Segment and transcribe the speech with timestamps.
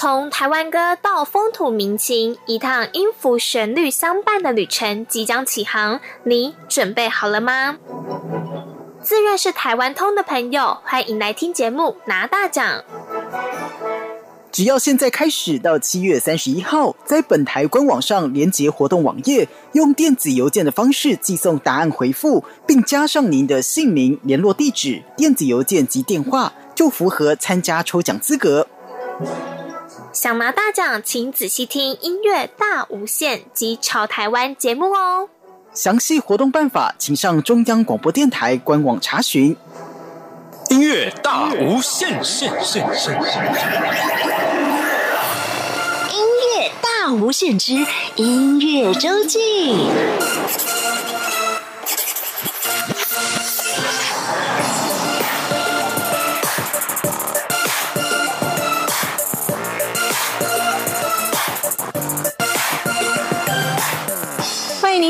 [0.00, 7.76] 从台湾歌到风土民情，一趟音符旋律相伴的旅程即将起航，你准备好了吗？
[9.02, 12.82] 自认是台湾通的朋友，欢迎来听节目拿大奖。
[14.50, 28.66] 只要现在开始到七月三十一号，在本台官网上连接活动网页，用电子邮件的方式寄送答案回复，并加上您的姓名、联络地址、电子邮件及电话，就符合参加抽奖资格。
[30.12, 35.28] 想拿大奖，请仔细听音乐大无限及潮台湾节目哦。
[35.72, 39.56] 详细活动办法，请上中央广播电台官网查询。
[40.68, 43.14] 音乐大无限，限限限
[46.12, 46.26] 音
[46.58, 47.74] 乐大无限之
[48.16, 49.38] 音乐周记。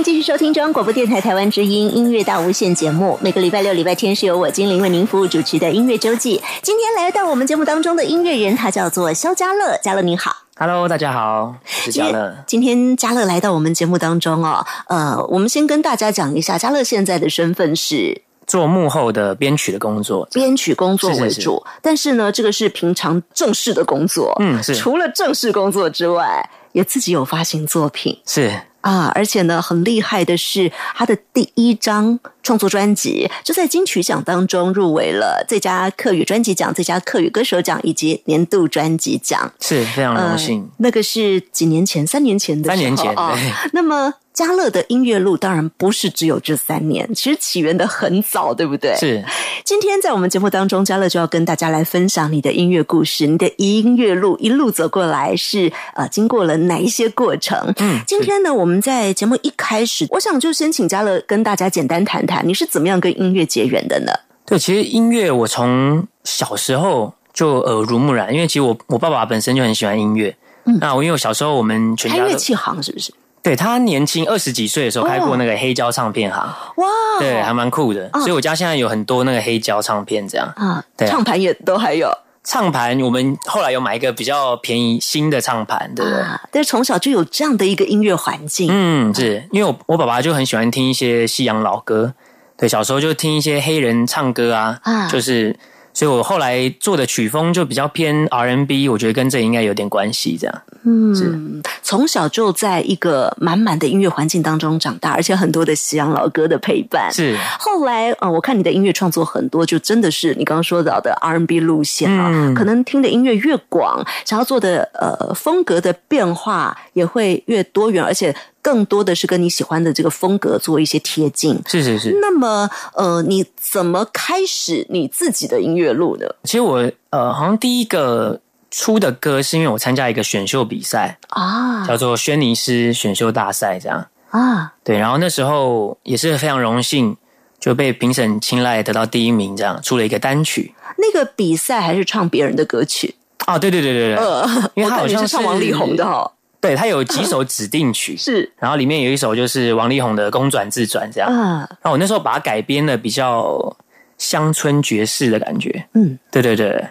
[0.00, 3.18] 您继续收听中央广播电台台湾之音音乐大无限节目。
[3.20, 6.40] 每个礼拜六、礼拜天是由我精灵为您服务主持的音乐周记。
[6.62, 9.76] 今天来到我们节目当中的音乐人，他叫做肖家乐。
[9.82, 12.34] 家乐您好，Hello，大家好，我是家乐。
[12.46, 21.62] 今天家乐来到我们节目当中哦，呃，我们先跟大家讲一下，家乐现在的身份是做幕后的编曲的工作，编曲工作为主。
[21.82, 24.74] 但是呢，这个是平常正式的工作，嗯，是。
[24.74, 28.50] 除了正式工作之外，也自己有发行作品，是。
[28.80, 40.68] 啊，而且呢，很厉害的是，他的第一章创作专辑就在金曲奖当中入围了最佳客语专辑奖、最佳客语歌手奖以及年度专辑奖，是非常荣幸。
[40.78, 43.38] 那个是几年前，三年前的三年前啊。
[43.72, 44.14] 那么。
[44.32, 48.96] 嘉乐的音乐路当然不是只有这三年，其实起源的很早，对不对？
[48.96, 49.22] 是。
[49.64, 57.74] 今天在我们节目当中，嘉乐就要跟大家来分享你的音乐故事，你的音乐路一路走过来是呃经过了哪一些过程？
[57.80, 64.12] 嗯，今天呢，我们在节目一开始，我想就先请嘉乐跟大家简单谈谈你是怎么样跟音乐结缘的呢？
[64.46, 70.34] 对，其实音乐我从小时候就耳濡目染，因为其实我我爸爸本身就很喜欢音乐。
[70.64, 73.12] 嗯，那我因为我小时候我们全家乐器行是不是？
[73.42, 76.46] 对他年轻二十几岁的时候开过那个黑胶唱片行，
[76.76, 76.86] 哇，
[77.18, 78.10] 对，还蛮酷的。
[78.20, 82.10] 所以我家现在有很多那个黑胶唱片，这样啊，对，唱盘也都还有。
[82.42, 86.22] 唱盘我们后来有买一个比较便宜新的唱盘，对不对？
[86.50, 92.14] 但是从小就有这样的一个音乐环境，嗯，是因为我我爸爸就很喜欢听一些西洋老歌，
[92.56, 94.80] 对，小时候就听一些黑人唱歌啊，
[95.10, 95.56] 就是。
[96.00, 100.34] 所以我后来做的曲风就比较偏 R&B，我觉得跟这应该有点关系。
[100.40, 107.12] 这样，嗯，从小就在一个满满的音乐环境当中长大，而且很多的西洋老歌的陪伴。
[107.12, 112.54] 是后来，呃，我看你的音乐创作很多，就真的是你刚刚说到的 R&B 路线啊。
[112.56, 118.34] 可能听的音乐越广，想要做的呃风格的变化也会越多元，而且。
[118.62, 122.18] 更多的是跟你喜欢的这个风格做一些贴近，是是是。
[122.20, 126.26] 那么，呃，你怎么开始你自己的音乐路呢？
[126.44, 134.74] 其实我呃，好像第一个出的歌是因为我参加一个选秀比赛啊，叫做轩尼诗选秀大赛，这样啊。
[134.84, 137.16] 对，然后那时候也是非常荣幸，
[137.58, 140.74] 就被评审青睐，得到第一名，这样出了一个单曲。
[140.98, 143.14] 那个比赛还是唱别人的歌曲
[143.46, 143.58] 啊？
[143.58, 146.30] 对对对对对，呃，因为他好像是唱王力宏的哈。
[146.60, 151.28] 对他有几首指定曲 是，然后里面有一首就是王力宏的《公转自转》这样。
[151.30, 153.76] 啊，那我那时候把它改编的比较
[154.18, 155.86] 乡村爵士的感觉。
[155.94, 156.86] 嗯，对对对，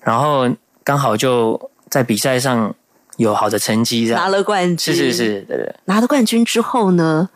[0.00, 0.48] 然后
[0.82, 2.74] 刚好就在比赛上
[3.18, 4.94] 有好的成绩，拿了冠军。
[4.94, 5.74] 是是是，对对。
[5.84, 7.28] 拿了冠军之后呢？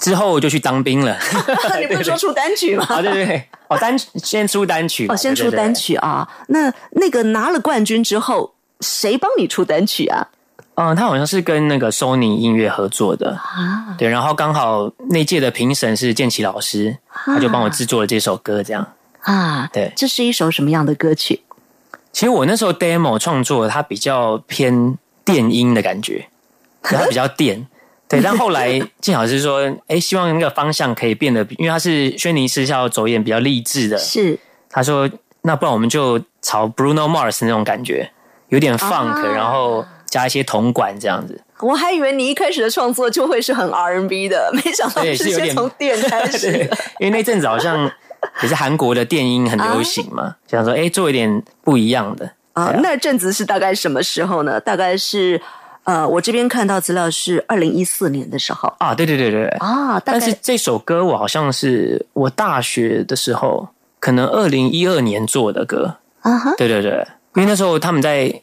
[0.00, 1.16] 之后就去当兵了。
[1.78, 2.84] 你不是说出单曲吗？
[2.88, 6.26] 啊，对对对，哦，单先出单曲，哦，先出单曲啊。
[6.48, 10.26] 那那个拿了冠军之后，谁帮你出单曲啊？
[10.82, 13.32] 嗯，他好像是跟那个 Sony 音乐合作的。
[13.32, 16.96] 啊，对，然后刚好那届的评审是建奇老师，
[17.26, 18.86] 他就帮我制作了这首歌，这样。
[19.20, 21.42] 啊，对，这是一首什么样的歌曲？
[22.12, 26.26] 其实我那时候 demo 创作，它比较偏电音的感觉，
[26.80, 27.66] 它比较电，
[28.08, 34.38] 对，但后来建老师说，哎，希望那个方向可以变得，因为他是轩尼诗要走演比较励志的，是，
[34.70, 35.06] 他说，
[35.42, 38.10] 那不然我们就朝 Bruno Mars 那种感觉，
[38.48, 39.84] 有点 funk，然后。
[40.10, 46.68] 加一些铜管这样子，我还以为你一开始的创作就会是很 R&B 的，没想到是先从电开 始。
[46.98, 47.88] 因为那阵子好像
[48.42, 52.74] 也是韩国的电音很流行嘛，想说哎做一点不一样的啊。
[52.82, 54.60] 那阵子是大概什么时候呢？
[54.60, 55.40] 大概是
[55.84, 58.92] 呃，我这边看到资料是二零一四年的时候啊。
[58.92, 63.68] 对对对对啊，但是这首歌我好像是我大学的时候，
[64.00, 66.52] 可能二零一二年做的歌啊。
[66.58, 68.42] 对对对，因为那时候他们在。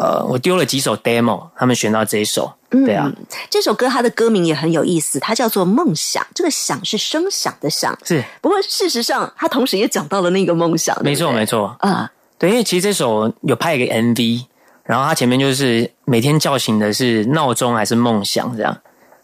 [0.00, 2.50] 呃，我丢了几首 demo，他们选到这一首。
[2.70, 3.12] 对啊，
[3.50, 6.22] 这首歌它的歌名也很有意思，它叫做《梦想》。
[6.34, 8.24] 这个“想”是声响的“响”，是。
[8.40, 10.96] 不过事实上，它同时也讲到了那个梦想。
[11.04, 11.76] 没错，没错。
[11.80, 14.46] 啊，对，因为其实这首有拍一个 MV，
[14.84, 18.78] 然后它前面就是每天叫醒的是闹钟还是梦想这样。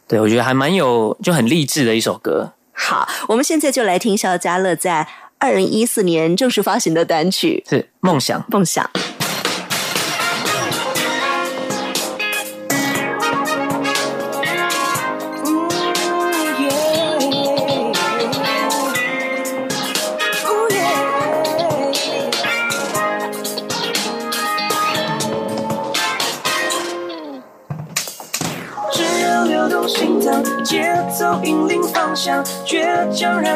[0.06, 2.52] 对，我觉得还蛮有，就很励志的一首歌。
[2.72, 5.08] 好，我们现在就来听肖家乐在
[5.38, 8.90] 二零一四年正式发行的单曲，是《梦想》，梦想。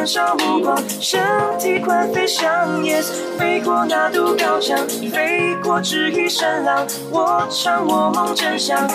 [0.01, 1.21] 燃烧目光，身
[1.59, 4.79] 体快飞翔，Yes，飞过那堵高墙，
[5.13, 8.89] 飞过质疑声浪，我唱我梦真相。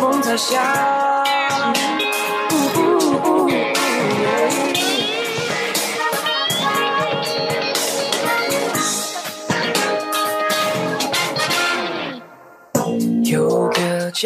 [0.00, 0.95] 梦在想。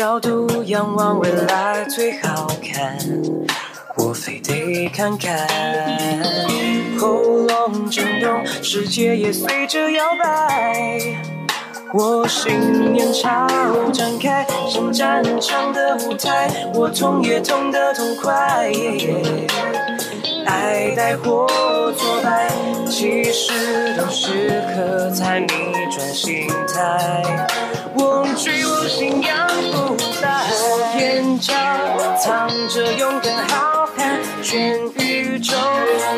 [0.01, 2.97] 角度仰望未来最好看，
[3.99, 5.47] 我非得看看。
[6.99, 10.99] 喉咙震动，世界也随着摇摆。
[11.93, 13.47] 我信念潮
[13.93, 18.73] 展开，像战场的舞台，我痛也痛得痛快。
[20.47, 21.47] 爱带火
[21.95, 22.51] 作败，
[22.89, 25.47] 其实都是刻在逆
[25.95, 27.47] 转心态。
[28.41, 31.53] 我追我信仰不在，我眼角
[32.17, 35.55] 藏着勇敢浩瀚，全宇宙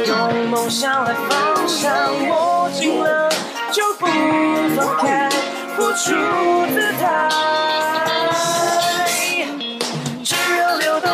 [0.06, 1.92] 用梦想来方向。
[2.28, 3.28] 握紧了
[3.72, 4.06] 就不
[4.76, 5.28] 放开，
[5.74, 6.14] 付出
[6.72, 7.28] 姿态。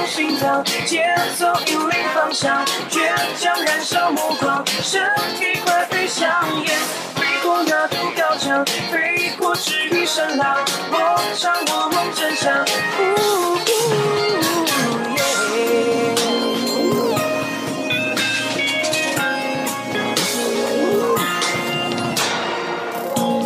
[0.07, 1.05] 心脏节
[1.39, 3.01] 奏引领方向，倔
[3.39, 5.01] 强燃烧目光，身
[5.39, 6.29] 体快飞翔，
[7.67, 10.57] 那堵高墙，飞过治愈声浪，
[10.91, 12.65] 我唱我梦真相。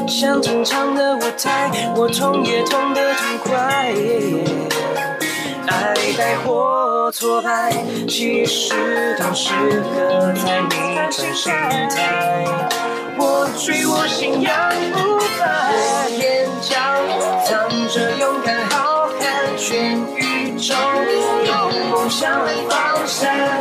[0.07, 3.93] 像正常的舞台，我痛也痛得痛快。
[5.67, 7.73] 爱带火挫败，
[8.09, 9.53] 其实都是
[9.95, 12.45] 刻在你的心态。
[13.25, 14.51] 我追我信仰
[14.93, 16.75] 不败，眼角
[17.47, 20.75] 藏着勇敢浩瀚，全宇宙
[21.47, 21.55] 用
[21.91, 23.21] 梦想来放闪。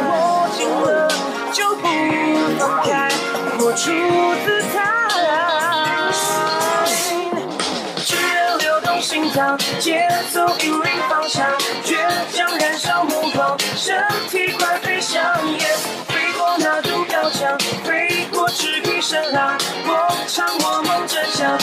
[0.09, 1.07] 握紧了
[1.53, 1.85] 就不
[2.57, 3.07] 放开，
[3.59, 3.91] 活出
[4.45, 4.89] 姿态。
[9.01, 11.45] 心脏节奏引领方向，
[11.83, 11.97] 倔
[12.31, 15.21] 强燃烧目光，身体快飞翔
[15.57, 16.00] ，Yes，
[19.11, 21.57] 声浪，我唱我梦真相。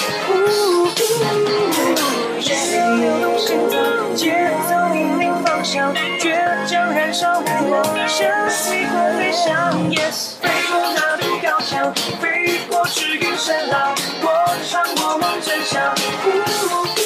[3.01, 6.37] 流动心脏节奏引领方向，倔
[6.67, 11.91] 强燃烧目光，身体快飞翔，Yes，飞过那堵高墙，
[12.21, 16.98] 飞过治愈声浪，我唱我梦真相。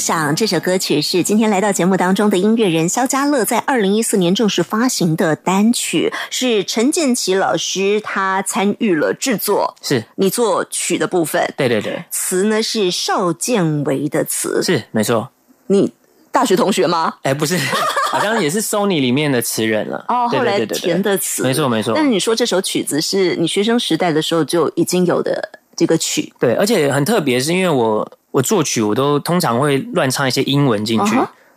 [0.00, 10.02] 想这首歌曲是今天来到节目当中的音乐人肖家乐在二零一四年正式发行的单曲，是陈建奇老师他参与了制作，是。
[10.16, 15.28] 你作曲的部分，对对对，词呢是邵建维的词，是没错，
[15.66, 15.92] 你
[16.32, 17.16] 大学同学吗？
[17.22, 17.58] 哎，不是，
[18.10, 21.92] 好像也是 Sony 里面的词人了， 哦，后来填的词，没错没错。
[21.94, 28.10] 但是你说这首曲子是你学生时代的时候就已经有的这个曲，对，而且很特别，是因为我。
[28.30, 31.14] 我作曲我都通常会乱唱一些英文进去，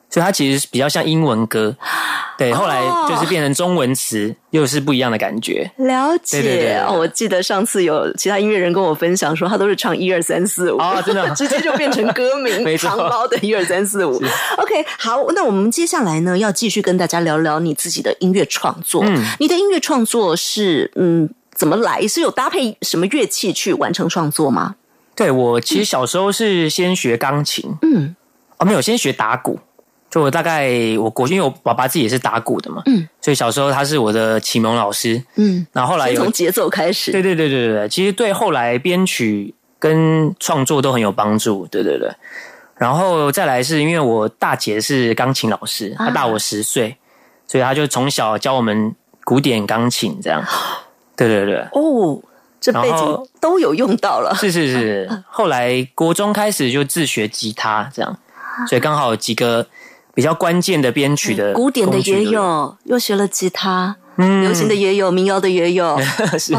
[0.10, 1.75] 所以它其实比较像英文歌。
[2.36, 5.72] 对，后来就是变成中文词，又是不一样的感觉。
[5.77, 14.15] 了解，我记得上次有其他音乐人跟我分享说，他都是唱一二三四五啊，真的 直接就变成歌名， 长包的一二三四五。
[14.58, 19.03] OK，好，那我们接下来呢，要继续跟大家聊聊你自己的音乐创作。
[19.06, 22.08] 嗯，你的音乐创作是嗯怎么来？
[22.08, 24.75] 是有搭配什么乐器去完成创作吗？
[25.15, 28.15] 对我其实小时候是先学钢琴，嗯，
[28.58, 29.60] 哦没有，先学打鼓。
[30.10, 42.12] 就我大概我国因为我爸爸自己也是打鼓的嘛，嗯，所以小时候他是我的启蒙老师，嗯，然后后来从节奏开始，对对对对对，其实对后来编曲跟创作都很有帮助，对对对。
[42.75, 46.96] 然后再来是因为我大姐是钢琴老师，她大我十岁，
[47.48, 48.93] 所以她就从小教我们
[49.24, 50.43] 古典钢琴这样，
[51.17, 51.58] 对对对。
[51.72, 52.22] 哦，
[52.63, 55.24] 这背景都有用到了，是是是。
[55.29, 58.17] 后来国中开始就自学吉他这样，
[58.70, 59.67] 所以刚好几个。
[60.15, 66.00] 比较关键的编曲的，古典的也有，又学了吉他，流行的也有，民谣的也有，
[66.38, 66.53] 是，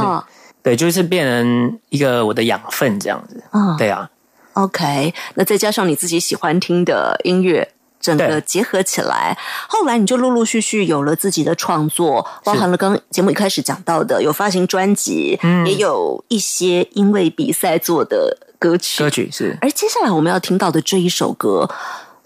[0.60, 4.10] 对，就是变成一个我的养分这样子，嗯，对啊
[4.54, 7.68] ，OK，那再加上你自己喜欢听的音乐，
[8.04, 9.34] 整个结合起来，
[9.66, 21.70] 后来你就陆陆续续有了自己的创作，包含了刚节目一开始讲到的，有发行专辑，也有一些因为比赛做的歌曲，歌曲是，而接下来我们要听到的这一首歌。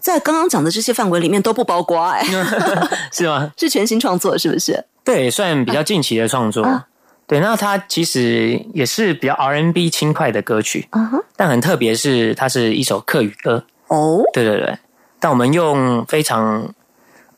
[0.00, 2.24] 在刚刚讲的这些范围里面都不包括哎，
[3.12, 3.52] 是吗？
[3.56, 4.84] 是全新创作是不是？
[5.04, 6.84] 对，算比较近期的创作。
[7.26, 14.22] 对，那它其实也是比较 R&B 轻快的歌曲，啊但很特别是它是一首客语歌哦。
[14.32, 14.78] 对对对，
[15.18, 16.72] 但我们用非常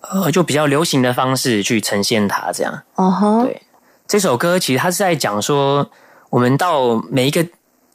[0.01, 2.83] 呃就比较流行的方式去呈现它，这样。
[2.95, 3.63] 哦吼，对，
[4.07, 5.91] 这首歌其实它是在讲说，
[6.31, 7.47] 我们到每一个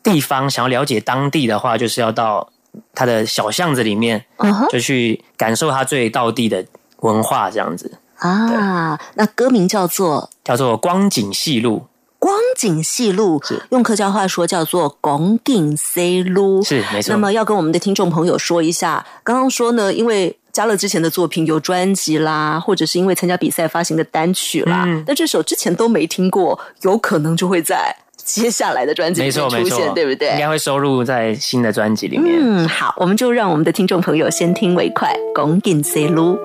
[0.02, 2.50] 地方想要了解当地的话，就是要到。
[2.94, 4.26] 他的小巷子里面，
[4.70, 6.66] 就去感受他最道地的
[6.98, 9.00] 文化，这样子啊。
[9.14, 11.78] 那歌名叫做叫做《光景细路》，
[12.20, 17.12] 光景细路用客家话说叫做“拱景细路”，是没错。
[17.12, 27.96] 那么要跟我们的听众朋友说一下，刚刚说呢，因为嘉乐之前的作品有专辑啦，或者是因为参加比赛发行的单曲啦，那这首之前都没听过，有可能就会在。
[28.18, 30.30] 接下来的专辑没错出现，对不对？
[30.32, 32.36] 应该会收录在新的专辑里面。
[32.40, 36.36] 嗯，好，我们就让我们的听众朋友先听为快，恭敬 say 路。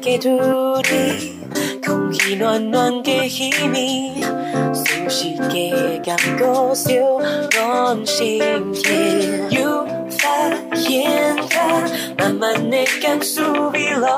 [0.00, 1.36] 的土地，
[1.84, 4.12] 空气暖暖的气味，
[4.72, 6.90] 熟悉的感觉烧
[7.56, 8.38] 暖心
[8.72, 9.50] 田。
[9.50, 10.28] 又发
[10.74, 11.80] 现它
[12.18, 14.08] 慢慢的感受未来，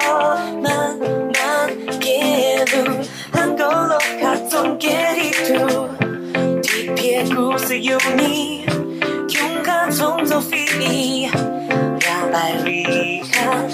[0.62, 2.84] 慢慢揭露，
[3.32, 5.88] 能够落下总给地图，
[6.62, 8.65] 特别故事有你，
[10.36, 11.30] 走飞，
[12.00, 13.66] 两百里看。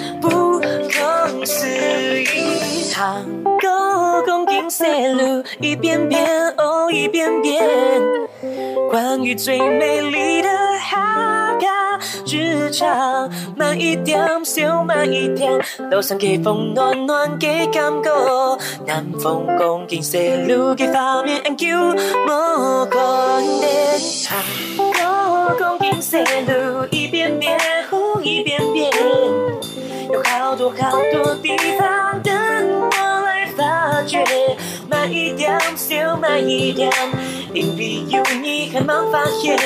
[1.44, 3.26] 是一趟
[3.60, 6.24] 高空景色路，一遍遍
[6.56, 7.68] 哦，一遍遍，
[8.90, 10.48] 关于最美丽的
[10.80, 15.50] 哈嘎日常，慢一点，小慢一点，
[15.90, 21.94] 路上给风暖暖给感觉，南风公景色路给画面安 Q
[22.26, 23.98] 莫关联，
[24.98, 27.58] 高空景色路，一遍遍
[27.90, 28.90] 哦，一遍遍。
[30.12, 32.34] 有好多好多地方等
[32.80, 34.22] 我来发掘，
[34.90, 35.58] 慢一点，
[35.88, 36.90] 就慢一点，
[37.54, 39.56] 因为有你很忙发现，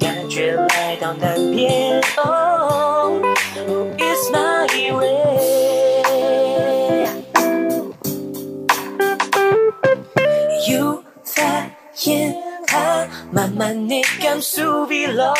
[0.00, 2.00] 感觉来到南边。
[2.16, 3.20] Oh,
[3.98, 4.66] it's my
[4.96, 5.08] way.
[10.68, 12.34] You 发现
[12.66, 15.34] 它慢慢的感受比落，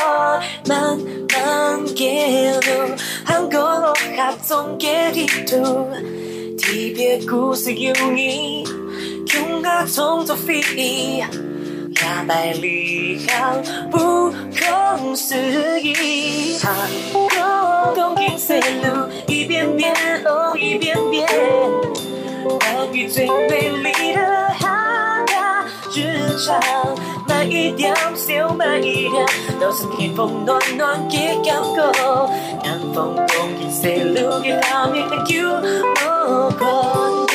[0.66, 0.99] 慢
[1.33, 3.95] 慢给路，韩国。
[4.14, 5.88] 它总给地图，
[6.59, 8.64] 特别故事有你，
[9.35, 10.61] 用它创作飞，
[12.00, 13.28] 两打败离行
[13.90, 15.35] 不可思
[15.81, 16.59] 议。
[16.59, 16.71] 哈，
[17.95, 21.26] 东京西路一遍遍哦一遍遍，
[22.45, 24.21] 关于最美丽的
[24.59, 25.64] 哈嘎
[25.95, 26.61] 日常，
[27.26, 29.26] 慢一点，小慢一点，
[29.61, 31.93] 都是给风暖暖嘅感觉。
[32.64, 35.49] 南风东京西路嘅画面，叫
[36.07, 36.67] 我看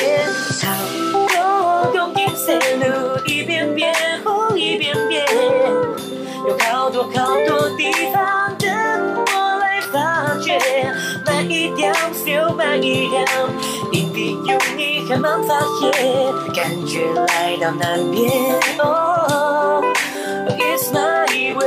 [0.00, 0.26] 见。
[0.62, 3.13] 好，东京西路
[13.14, 13.24] 点，
[13.92, 15.92] 一定有你还蛮发现，
[16.52, 18.28] 感觉来到南边
[18.80, 19.80] 哦
[20.58, 21.62] ，It's my way。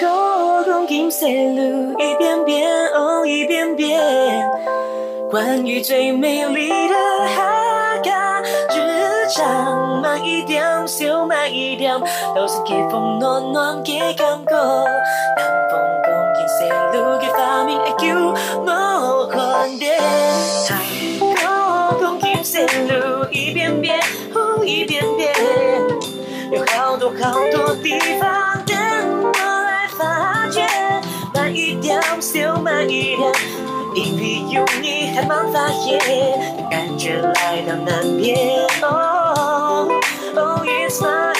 [0.00, 2.68] 高空金色路一遍遍。
[2.94, 4.50] 哦一遍遍，
[5.30, 6.57] 关于最美丽
[11.98, 14.54] 慢一点，都是给风暖暖嘅感觉。
[15.36, 15.40] 南
[15.70, 18.04] 风共建西路嘅发明，爱叫
[18.64, 20.00] 莫看点。
[20.68, 20.70] 海
[21.20, 23.98] 沟共建西路，一遍遍，
[24.64, 25.32] 一遍遍，
[26.52, 28.76] 有好多好多地方等
[29.22, 29.30] 我
[29.64, 30.66] 来发掘。
[31.34, 33.32] 慢一点，就慢一点，
[33.94, 35.98] 一笔有你还蛮发现，
[36.70, 38.66] 感觉来到南边。
[38.80, 39.88] Oh,
[40.36, 41.32] oh, it's my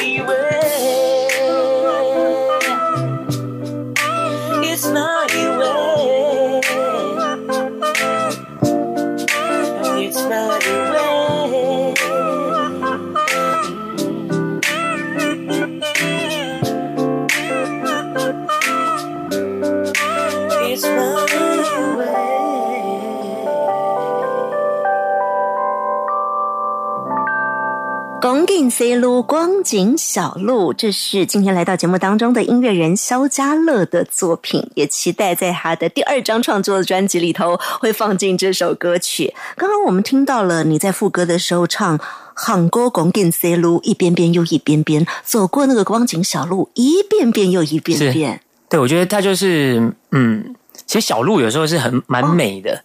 [28.20, 39.32] 光景 C 路，光景小路，这是今天来到节目当中的音乐人肖家乐的作品，也期待在他的第二张创作的专辑里头会放进这首歌曲。
[39.56, 41.98] 刚刚我们听到了你在副歌的时候唱
[42.34, 48.40] “喊歌光景 C 路”，一遍遍又一遍遍走过那个光景小路，一遍遍又一遍遍。
[48.68, 52.82] 对，我觉得它就是，嗯，其实小路有时候是很蛮美的，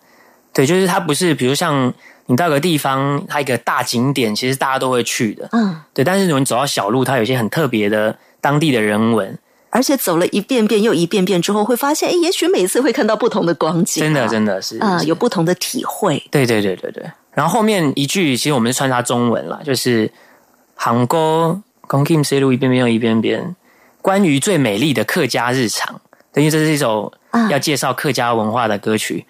[0.53, 1.91] 对，就是它不是，比如像
[2.25, 9.38] 你到个地方，它一个大景点，其实大家都会去的，嗯，对，但是如果你走到小路，它有一些很特别的当地的人文，
[9.69, 15.05] 而且走了一遍遍又一遍遍之后，会发现，哎，也许每次会看到不同的光景、啊，真的真的是啊、是。
[15.07, 16.23] 有不同的体会。
[16.31, 17.03] 对对对对对。
[17.33, 20.09] 然后后面一句，其实我们是穿插中文啦，就是
[20.75, 23.55] “杭沟公 Kim 西路一遍遍又一遍遍”，
[24.01, 25.99] 关于最美丽的客家日常。
[26.31, 29.25] 对因为这是一首啊要介绍客家文化的歌曲，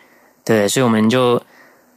[0.46, 1.42] 对，所以我们就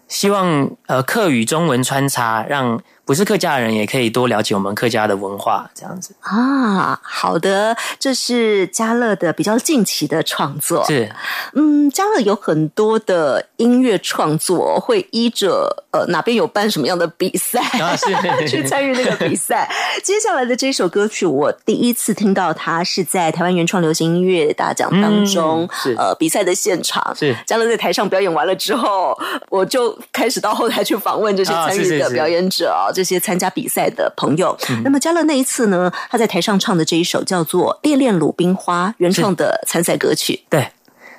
[0.09, 6.13] 希望呃客语中文穿插，让不是客家的人也可以多了解我们客家的文化，这样子。
[6.21, 10.85] 啊，好的，这是嘉乐的比较近期的创作。
[10.87, 11.09] 是。
[11.55, 17.63] 嗯，嘉乐有很多的音乐创作，会依着呃哪边有办什么样的比赛、
[18.49, 19.71] 去参与那个比赛。
[20.03, 27.15] 接下来的这首歌曲，我第一次听到它是在台湾原创流行音乐大奖当中，呃比赛的现场。
[27.15, 27.37] 是。
[27.47, 29.17] 嘉乐在台上表演完了之后，
[29.49, 34.57] 我就开始到后台去访问这些啊参与的表演者啊，这些参加比赛的朋友。
[34.83, 40.41] 那么嘉乐那一次呢，他在台上唱的这一首叫做《恋恋鲁冰花》原创的参赛歌曲。
[40.49, 40.67] 对。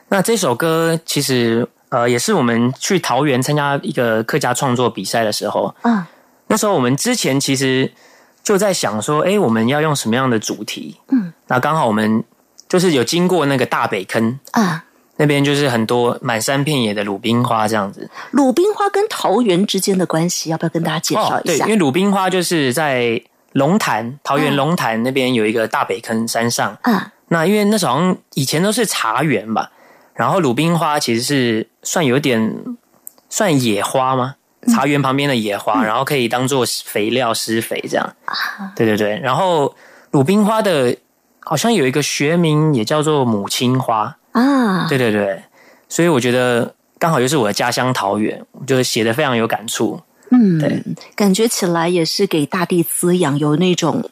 [0.09, 6.07] 那这首歌其实呃也是我们去桃园参加一个客家创作比赛的时候，啊，
[6.47, 7.91] 那时候我们之前其实
[8.41, 10.97] 就在想说，哎，我们要用什么样的主题？
[11.11, 12.23] 嗯，那刚好我们
[12.69, 14.85] 就是有经过那个大北坑啊，
[15.17, 18.09] 那边，就是很多满山遍野的鲁冰花这样子。
[18.31, 21.65] 鲁冰花跟桃园之间的关系，要不要跟大家介绍哦，对，一下？
[21.65, 23.19] 因为鲁冰花就是在
[23.53, 26.77] 龙潭，桃园龙潭那边有一个大北坑山上。
[26.83, 29.71] 啊，那因为那时候好像以前都是茶园吧，
[30.13, 32.55] 然后鲁冰花其实是算有点
[33.29, 34.35] 算野花吗？
[34.67, 38.05] 茶园旁边的野花，然后可以当做肥料施肥这样。
[38.25, 38.35] 啊
[38.75, 39.73] 对对对，然后
[40.11, 40.95] 鲁冰花的
[41.39, 44.15] 好像有一个学名也叫做母亲花。
[44.39, 45.41] 啊，对对对，
[45.89, 49.99] 所以我觉得刚好又是我的家乡桃园，就是写的非常有感触。
[50.29, 50.83] 嗯，对，
[51.15, 54.07] 感觉起来也是给大地滋养，有那种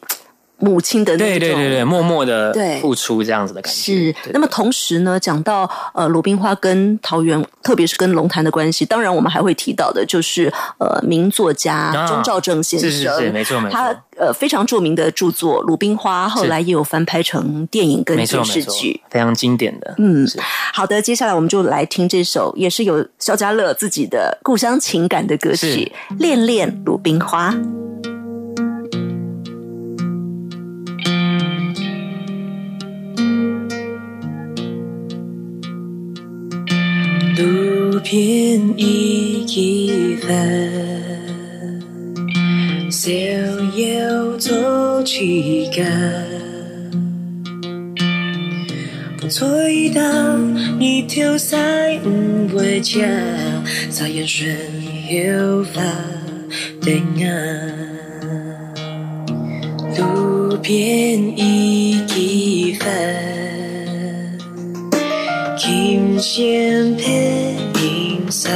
[0.58, 3.78] 母亲的那种，对对对对，默默的付出这样子的感觉。
[3.78, 4.14] 是。
[4.32, 13.74] 那么同时呢，讲到呃鲁冰花跟桃园，特别是跟龙潭的关系，当然我们还会提到的，就是呃名作家钟兆正先生，是是是，没错没错。
[13.74, 19.94] 他呃非常著名的著作《鲁冰花》，后来也有翻拍成电影跟电视剧，非常经典的。
[19.98, 20.26] 嗯，
[20.72, 27.50] 好的，接下来我们就来听这首也是有肖家乐自己的故乡情感的歌曲《恋恋鲁冰花》。
[38.06, 40.32] 路边一枝花，
[42.88, 45.82] 逍遥做几个？
[49.28, 50.38] 吹到
[50.78, 51.58] 一条线
[52.00, 53.00] 不会桥，
[53.90, 54.56] 在眼神
[55.10, 55.82] 有发
[56.82, 56.92] 的
[57.24, 57.28] 啊。
[59.98, 62.86] 路边一枝花。
[65.56, 67.45] 琴弦配
[68.25, 68.49] 音色，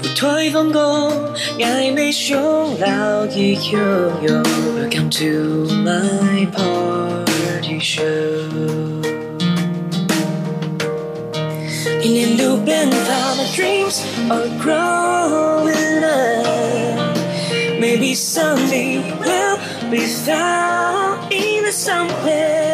[0.00, 1.12] 不退风光，
[1.58, 3.78] 暧昧终老已拥
[4.22, 4.42] 有。
[4.74, 8.02] Welcome to my party show。
[12.00, 14.00] 一年路边花，My dreams
[14.30, 19.58] are growing up。Maybe someday we'll
[19.90, 22.67] be found in the somewhere。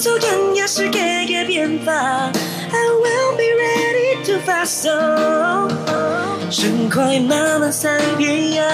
[0.00, 8.64] 我走更也是给个变法，I will be ready to fast on，生快慢慢散遍呀。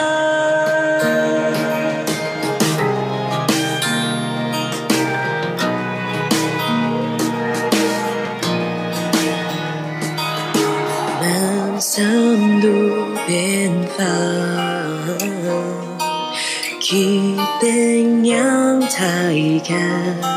[11.20, 12.68] 漫山路
[13.26, 14.06] 边放，
[16.80, 17.66] 记得
[18.22, 20.35] 阳台看。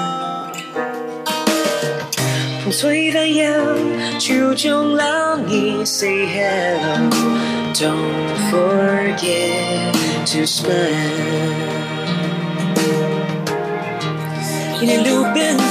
[2.71, 3.55] 吹翻扬，
[4.19, 9.93] 就中让你 say hello。Don't forget
[10.27, 10.73] to smile。
[14.81, 15.63] 一年路边草，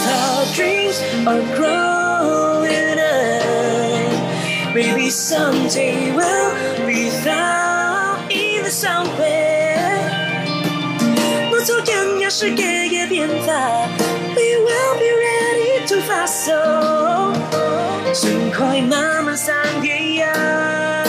[0.56, 0.96] dreams
[1.26, 6.52] are growing up。Maybe someday we'll
[6.88, 10.02] be found in the somewhere。
[11.52, 13.88] 我走样样是给个变化，
[14.36, 15.37] We will be ready
[16.09, 16.49] To fast。
[18.15, 21.08] 生快慢慢散遍呀。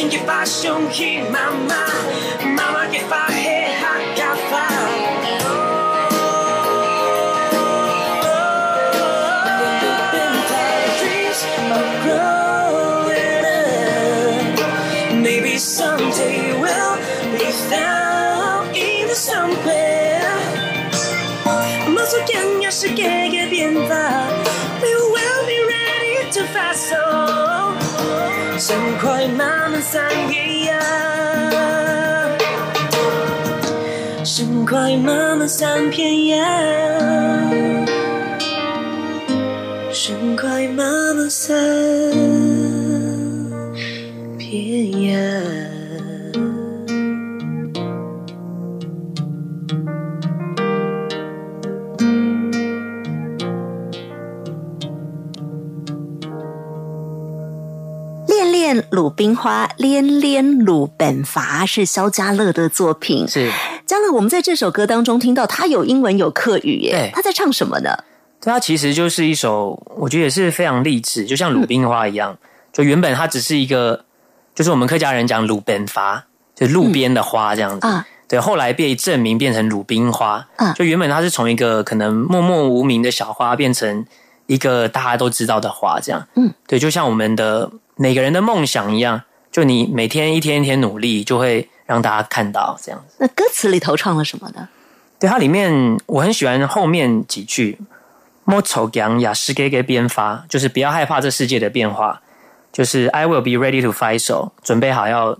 [0.00, 1.74] 发，母亲结发兄弟妈妈，
[2.56, 4.70] 妈妈结发黑哈嘎发。
[22.72, 23.19] 是给个变
[28.60, 30.78] 生快慢慢散遍呀，
[34.22, 36.44] 生快慢慢散遍呀，
[39.90, 41.56] 生快慢慢散
[58.90, 63.26] 鲁冰花恋恋鲁本伐是肖家乐的作品。
[63.28, 63.50] 是
[63.86, 67.90] 家乐，我们在这首歌当中听到他有英文有客语耶，他在唱什么呢？
[68.40, 72.36] 他其实就是一首，我觉得也是非常励志，就像鲁冰花一样。
[72.72, 74.04] 就原本它只是一个，
[74.54, 76.24] 就是我们客家人讲鲁本伐，
[76.54, 77.86] 就路边的花这样子。
[78.28, 80.46] 对，后来被证明变成鲁冰花。
[80.76, 84.06] 就原本它是从一个可能默默无名的小花，变成
[84.50, 86.26] 一个大家都知道的话，这样。
[86.34, 87.70] 嗯，对，就像我们的。
[88.02, 93.16] 每个人的梦想一样，就你每天一天一天努力，就会让大家看到这样子。
[93.18, 94.66] 那歌词里头唱了什么呢？
[95.18, 95.70] 对，它里面
[96.06, 97.78] 我很喜欢后面几句
[98.44, 102.22] ，“莫愁讲雅诗给给编发”，就是不要害怕这世界的变化，
[102.72, 105.36] 就是 “I will be ready to fight”，手准备好要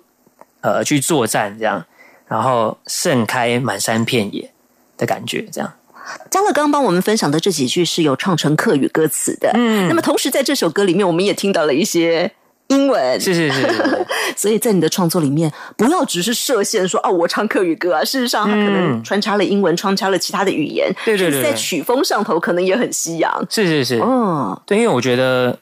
[0.61, 1.87] 呃去作战，这样，
[2.27, 4.53] 然后盛开满山遍野
[4.99, 5.73] 的感觉，这样。
[6.31, 12.31] 嘉乐刚刚帮我们分享的这几句是有唱成客语歌词的，嗯，那么同时在这首歌里面，我们也听到了一些
[12.69, 13.67] 英文，是是是，
[14.37, 25.59] 所以在你的创作里面，不要只是设限说哦，我唱客语歌啊，事实上它可能穿插了英文，穿插了其他的语言，对对对，在曲风上头可能也很西洋，是是是，嗯，对，因为我觉得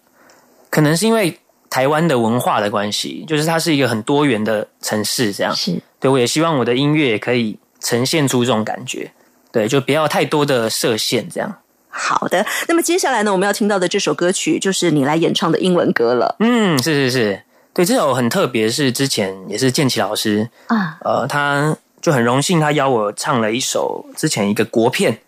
[0.69, 1.39] 可能是因为
[1.71, 5.55] 台湾的文化的关系，就是它是一个很多元的城市，这样。
[5.55, 9.11] 是，对我也希望我的音乐也可以呈现出这种感觉。
[9.51, 11.57] 对，就不要太多的设限，这样。
[11.91, 16.37] 好的，那么接下来呢，我们要听到的这首歌曲就是你来演唱的英文歌了。
[16.39, 17.43] 嗯，是是是，
[17.75, 25.19] 对，这首很特别，是之前也是建奇老师啊，呃，他就很荣幸，他邀我唱了一首之前一个国片，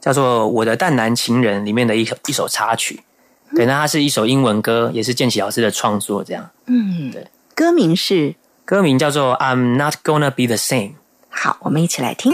[0.00, 3.00] 叫做《我的淡蓝情人》里面的一首一首插曲。
[3.54, 6.50] 对，那它是一首英文歌，也是建奇老师的创作，这样。
[6.66, 10.90] 嗯，对，歌名是歌名叫做《I'm Not Gonna Be the Same》。
[11.28, 12.32] 好，我们一起来听。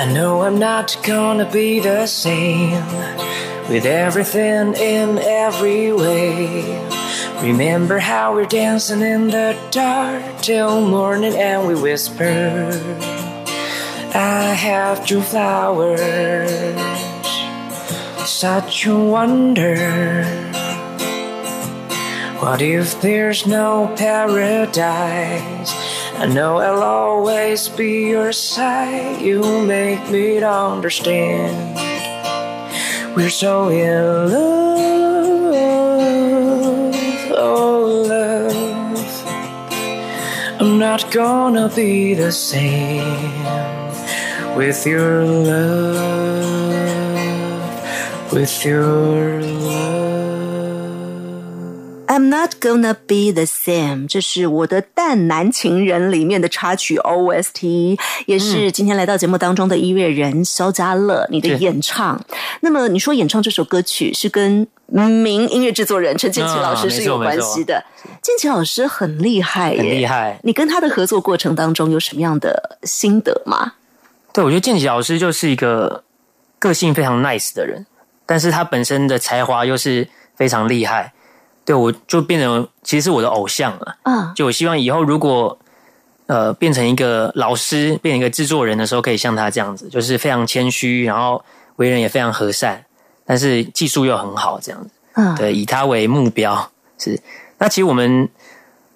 [0.00, 2.86] I know I'm not gonna be the same
[3.68, 6.88] with everything in every way.
[7.42, 12.70] Remember how we're dancing in the dark till morning and we whisper,
[14.14, 16.00] I have true flowers,
[18.26, 20.24] such a wonder.
[22.38, 25.89] What if there's no paradise?
[26.20, 29.22] I know I'll always be your side.
[29.22, 31.56] You make me understand.
[33.16, 35.54] We're so in love,
[37.38, 38.54] oh love.
[40.60, 43.32] I'm not gonna be the same
[44.54, 46.70] with your love,
[48.30, 50.39] with your love.
[52.10, 57.96] I'm not gonna be the same，这是我的淡男情人里面的插曲 OST，
[58.26, 62.20] 也是今天来到节目当中的音乐人肖家乐你的演唱。
[62.62, 67.84] 那么你说演唱这首歌曲是跟名音乐制作人陈建奇老师是有关系的？
[68.20, 70.40] 建奇老师很厉害，很厉害。
[70.42, 73.74] 你跟他的合作过程当中有什么样的心得吗？
[74.32, 76.02] 对，我觉得建奇老师就是一个
[76.58, 77.86] 个性非常 nice 的人，
[78.26, 81.12] 但是他本身的才华又是非常厉害。
[81.64, 83.96] 对，我就变成其实是我的偶像了。
[84.04, 85.56] 嗯，就我希望以后如果
[86.26, 91.44] 呃变成一个老师，变成一个制作人的时候，可以像他这样子，就是非常谦虚，然后
[91.76, 92.84] 为人也非常和善，
[93.24, 94.90] 但是技术又很好，这样子。
[95.14, 97.20] 嗯，对，以他为目标是。
[97.58, 98.28] 那其实我们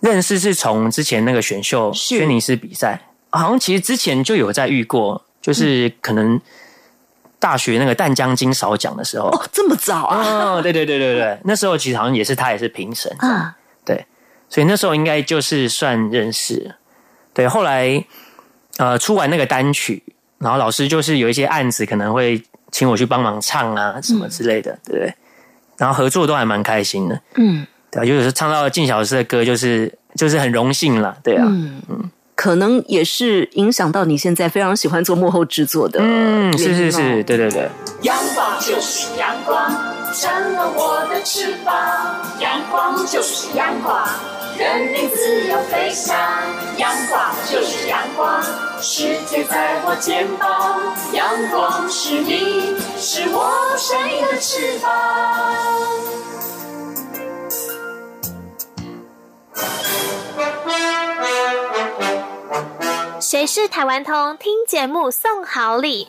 [0.01, 3.01] 认识是从之前那个选秀轩尼诗比赛，
[3.31, 6.41] 好像其实之前就有在遇过，就是可能。
[7.45, 10.55] 大学那个淡江金勺奖的时候，哦，这么早啊！
[10.55, 13.15] 哦，对对对对对，那时候其实好像也是他也是评审。
[13.19, 13.55] 啊，
[13.85, 14.07] 对，
[14.49, 16.75] 所以那时候应该就是算认识。
[17.35, 18.03] 对，后来
[18.79, 20.03] 呃出完那个单曲，
[20.39, 25.15] 然后老师就是有一些案子可能会请我去帮忙唱啊什么之类的，对不对？
[25.77, 31.83] 然后合作都还蛮开心的，嗯，对，就有时候唱到静小师的歌，就是就是很荣幸了，对啊，嗯。
[31.91, 32.11] 嗯。
[32.35, 37.69] 可能也是影响到你现在非常喜欢做幕后制作的，嗯，是是是，对对对。
[38.03, 39.71] 阳光就是阳光，
[40.13, 41.75] 成了我的翅膀。
[42.41, 44.07] 阳光就是阳光，
[44.59, 46.17] 任你自由飞翔。
[46.77, 48.43] 阳光就是阳光，
[48.83, 50.83] 世界在我肩膀。
[51.13, 54.91] 阳光是你，是我生命的翅膀。
[63.25, 64.37] 谁是台湾通？
[64.37, 66.09] 听节目送好礼，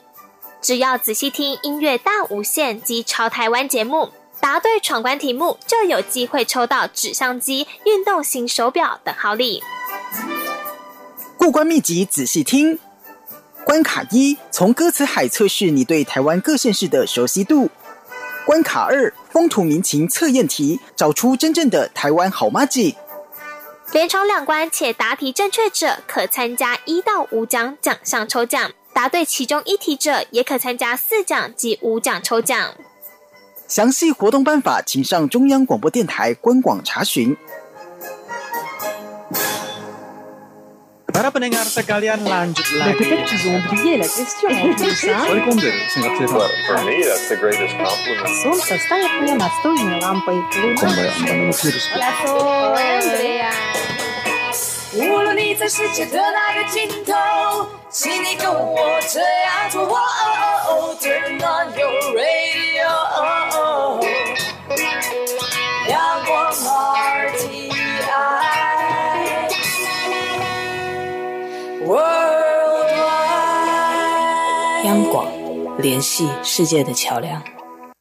[0.62, 4.10] 只要仔细听音乐大无限及超台湾节目，
[4.42, 9.64] 答对闯关题目就有机会抽到纸相机、运动型手表等好礼。
[11.38, 12.78] 过关秘籍仔细听，
[13.64, 17.70] 关卡一：从歌词海测试你对台湾各县市的熟悉度；
[18.46, 22.94] 关卡二：风土民情测验题，找出真正的台湾好妈姐。
[23.92, 32.74] 连闯两关且答题正确者，可参加一到五奖奖项抽奖；答对其中一题者，也可参加四奖及五奖抽奖。
[33.68, 37.36] 详细活动办法，请上中央广播电台官网查询。
[41.15, 43.03] Para pendengar sekalian lanjut lagi.
[43.03, 45.27] Peut-être qu'ils ont oublié la question en plus, hein?
[45.27, 45.75] Секунды,
[46.31, 48.31] Well, for me, that's the greatest compliment.
[48.43, 50.39] Солнце станет мне настольной лампой.
[50.79, 51.11] Hola,
[52.79, 53.51] Andrea.
[54.93, 57.13] 无论你在世界的哪个尽头，
[57.91, 59.99] 请你跟我这样做。
[61.01, 62.54] Turn on your radio.
[75.78, 77.42] 联系世界的桥梁。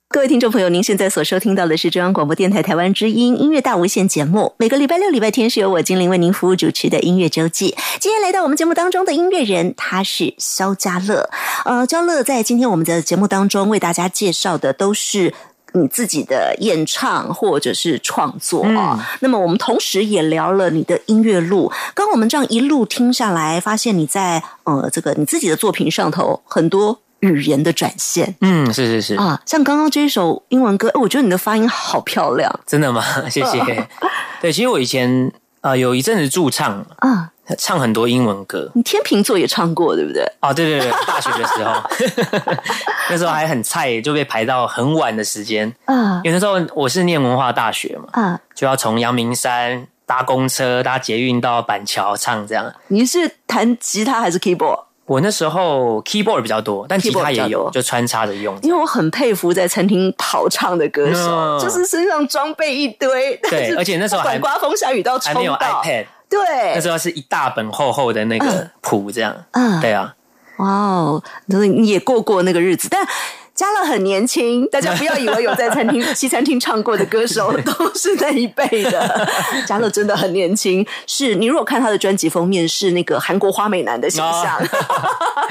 [0.08, 4.54] 各位听众朋友，您现在所收听到的是中央广播电台台湾之音音乐大无限节目。
[4.58, 7.74] 每个礼拜六、礼拜天是由我精灵为您服务主持的音乐周记。
[7.98, 11.28] 今天来到我们节目当中的音乐人，他是肖家乐。
[11.64, 15.34] 呃，焦乐在今天我们的节目当中为大家介绍的都是
[15.72, 19.04] 你自己的演唱或者是创作啊。
[19.18, 21.72] 那么我们同时也聊了你的音乐路。
[21.92, 27.00] 刚我们这样一路听下来，发现你在呃这个你自己的作品上头很多。
[27.20, 33.02] 语言的展现，嗯，是是是啊，像刚刚这一首英文歌，我觉得你的发音好漂亮，真的吗？
[33.30, 33.88] 谢谢。
[34.40, 38.70] 对，其实我以前啊有一阵子驻唱啊，唱很多英文歌。
[38.74, 40.22] 你天秤座也唱过，对不对？
[40.40, 42.54] 哦，对对对，大学的时候，
[43.08, 46.20] 那时候还很菜，就被排到很晚的时间啊。
[46.24, 52.70] 因为那时候我是念文化大学嘛，啊，就要从阳明山搭公车、搭捷运到板桥唱这样。
[52.88, 54.84] 你是弹吉他还是 keyboard？
[55.06, 58.58] 我那时候 keyboard 比较多，但吉他也有，就穿插着用。
[58.62, 70.14] 因为我很佩服在餐厅跑唱的歌手，就是身上装备一堆，对， 而且那时候还刮风下雨都要还没有 iPad，对，那时候是一大本厚厚的那个谱，这样，嗯，对啊，
[70.56, 73.06] 哇哦，就是你也过过那个日子，但。
[73.54, 79.28] 嘉乐很年轻，大家不要以为有在餐厅 西餐厅唱过的歌手都是那一辈的。
[79.64, 84.60] 嘉乐真的很年轻，是你如果看他的专辑封面是那个韩国花美男的形象。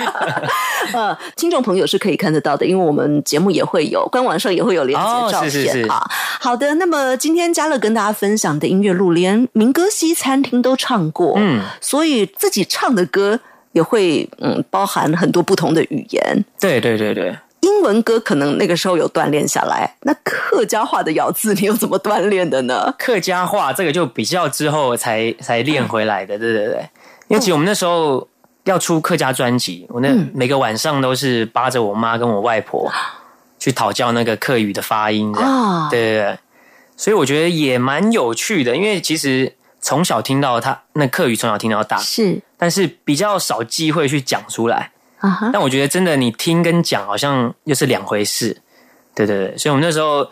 [0.91, 6.05] 呃，听众朋友是可以看得到的，因为我们节目也会有官网上也会有连接照片啊。
[6.41, 13.39] 好的，那么今天嘉乐跟大家分享的音乐录，连民歌西餐厅都唱过，嗯，所以自己唱的歌
[13.71, 16.43] 也会嗯包含很多不同的语言。
[16.59, 17.33] 对对对对。
[17.63, 22.93] 英文歌可能那个时候有锻炼下来，那客家话的咬字你又怎么锻炼的呢？
[22.99, 26.89] 客家话这个就比较之后才才练回来的，对对对。
[27.29, 28.27] 因为其实我们那时候
[28.65, 32.91] 要出客家专辑，我那每个晚上都是扒着我妈跟我外婆
[33.57, 36.37] 去讨教那个客语的发音，啊，对对对。
[36.97, 44.91] 所以我觉得也蛮有趣的，因为其实从小听到他那客语，从小听到大，是，但是比较少机会去讲出来。
[45.51, 48.61] 但我觉得真的，你听跟讲好像又是两回事，
[49.15, 50.29] 对对对，所以我们那时候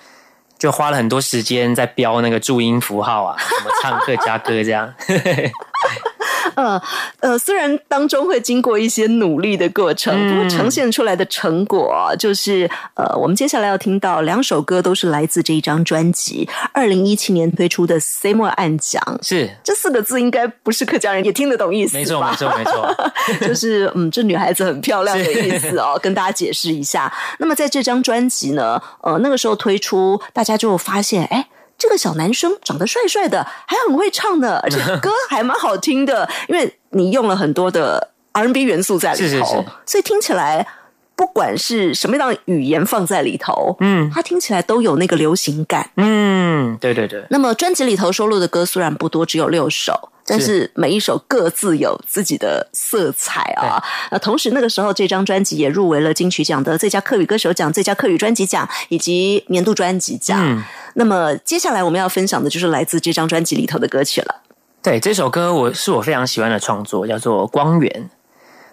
[0.58, 4.93] 就花了很多时间在标那个注音符号啊，什么唱客家歌这样。
[6.56, 6.82] 呃
[7.20, 22.96] 呃，虽然当中会经过一些努力的过程，不过呈现出来的成果就是呃，我们接下来要听到两首歌都是来自这一张专辑，二零一七年推出的《C 莫暗讲》，是这四个字应该不是客家人也听得懂意思，没错没错没错，
[23.48, 27.12] 就是嗯，这女孩子很漂亮的意思哦，跟大家解释一下。
[27.40, 31.48] 那么在这张专辑呢，呃，那个时候推出，大家就发现哎。
[31.82, 36.30] 这个小男生长得帅帅的，还很会唱的， 而且歌还蛮好听的。
[36.48, 40.67] 因为你用了很多的 R&B 元素在里头，所以听起来
[41.15, 45.89] 不管是什么样的语言放在里头，嗯，它听起来都有那个流行感。
[45.98, 47.26] 嗯，对对对。
[47.32, 50.10] 那么专辑里头收录的歌虽然不多，只有六首。
[50.24, 53.84] 但是每一首各自有自己的色彩啊！
[54.12, 60.63] 那同时那个时候这张专辑也入围了金曲奖的最佳客语歌手奖、最佳客语专辑奖以及年度专辑奖。
[60.95, 64.41] 那么接下来我们要分享的就是来自这张专辑里头的歌曲了。
[64.82, 67.91] 对，这首歌我是我非常喜欢的创作，叫做《光源》。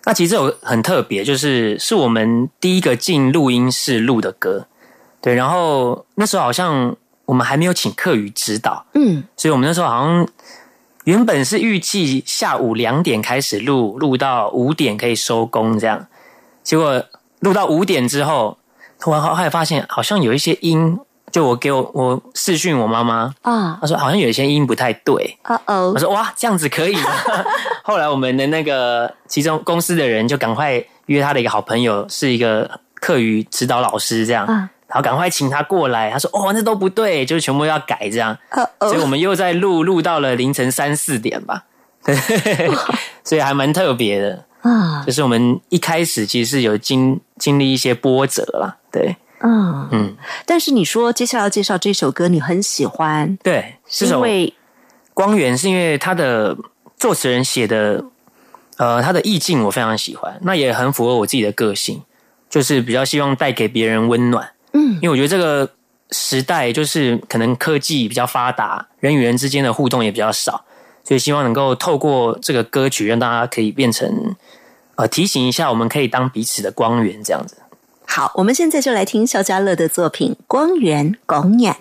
[0.04, 4.66] 那其实这首很特别，就是是我们第一个进录音室录的歌。
[5.20, 10.28] 对，然后那时候好像我们还没有请课语指导，嗯，所以我们那时候好像。
[11.04, 16.06] 原本是预计下午两点开始录，录到五点可以收工这样。
[16.62, 17.02] 结果
[17.40, 18.58] 录到五点之后，
[19.00, 20.98] 突然后来发现好像有一些音，
[21.32, 25.38] 就我给我我视讯我妈妈啊，她说好像有一些音不太对。
[25.44, 27.10] 哦哦，我说哇这样子可以吗？
[27.84, 34.46] 后来我们的那个其中公司的人就赶快约他的一个好朋友，是一个课余指导老师这样。
[34.88, 38.34] 然后赶快请他过来，他说：“哦，那都不对，就是全部要改这样。”
[38.80, 41.64] 所以我们又在录，录到了凌晨三四点吧。
[42.02, 42.16] 对，
[43.22, 45.04] 所以还蛮特别的啊。
[45.04, 48.78] 就是我们一开始其实是有经经历一些波折啦。
[48.90, 50.16] 对，嗯嗯。
[50.46, 54.52] 但是你说接下来要介绍这首歌，你很喜欢，对，是因为
[55.14, 56.56] 光源，是因为他的
[56.96, 58.04] 作词人写的，
[58.76, 62.02] 呃，他的意境我非常喜欢，那也很符合我自己的个性，
[62.48, 64.50] 就是比较希望带给别人温暖。
[64.72, 65.70] 嗯，因为我觉得这个
[66.10, 70.64] 时代就是可能科技比较发达，人与人之间的互动也比较少，
[71.04, 74.34] 所以希望能够透过这个歌曲，让大家可以变成
[74.96, 77.56] 呃提醒一下，我们可以当彼此的光源这样子。
[78.10, 81.72] 好，我们现在就来听肖家乐的作品《光源光眼》。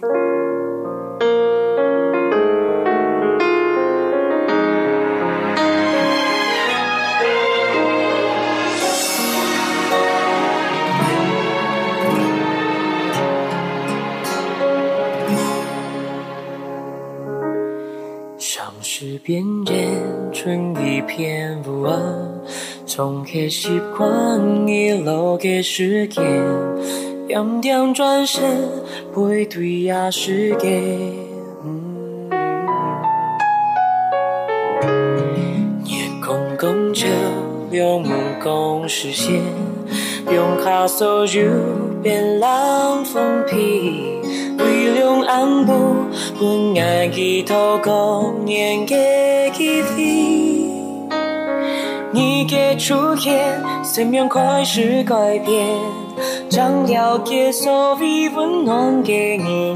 [18.38, 21.88] 城市边缘，春意翩舞。
[22.88, 26.24] 从开习惯一路的时间，
[27.28, 28.42] 点点转身
[29.14, 30.82] 背对呀世界。
[35.84, 37.06] 夜空共照
[37.70, 38.10] 亮目
[38.42, 39.42] 共实现，
[40.34, 41.44] 用卡所有
[42.02, 44.18] 变浪风披。
[44.60, 45.74] 微亮暗部，
[46.40, 50.67] 本爱一头公年嘅气息。
[52.12, 55.68] 你的出现，生命开始改变，
[56.50, 59.76] 将了解所谓温暖的语言。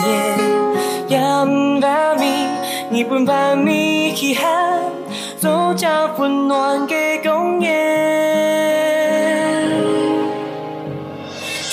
[1.07, 2.47] 也唔怕咪，
[2.89, 4.79] 你不怕咪遗憾，
[5.37, 7.71] 做着温暖的公园。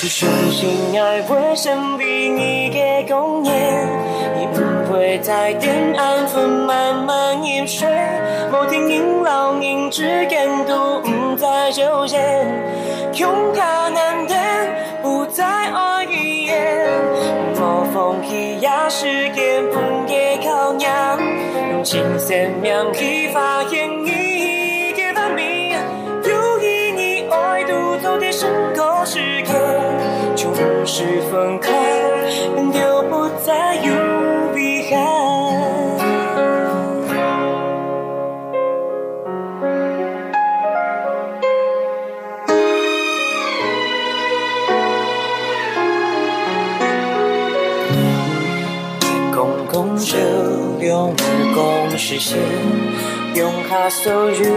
[0.03, 0.69] 就相信
[1.01, 2.79] 爱会生比你的
[3.09, 3.55] 公演，
[4.37, 7.89] 你不会再点安分慢慢饮水，
[8.51, 12.17] 某天因老因之间都不再纠结，
[13.15, 14.37] 勇敢难等，
[15.03, 16.89] 不再爱语言，
[17.61, 20.91] 某风起呀时间不也考验，
[21.73, 25.77] 用尽生命去发现你的完美，
[26.25, 29.55] 有意你爱独走的深刻时间。
[30.37, 30.55] 就
[30.87, 31.71] 是分开，
[51.99, 52.39] 无共实现，
[53.35, 54.55] 用下所有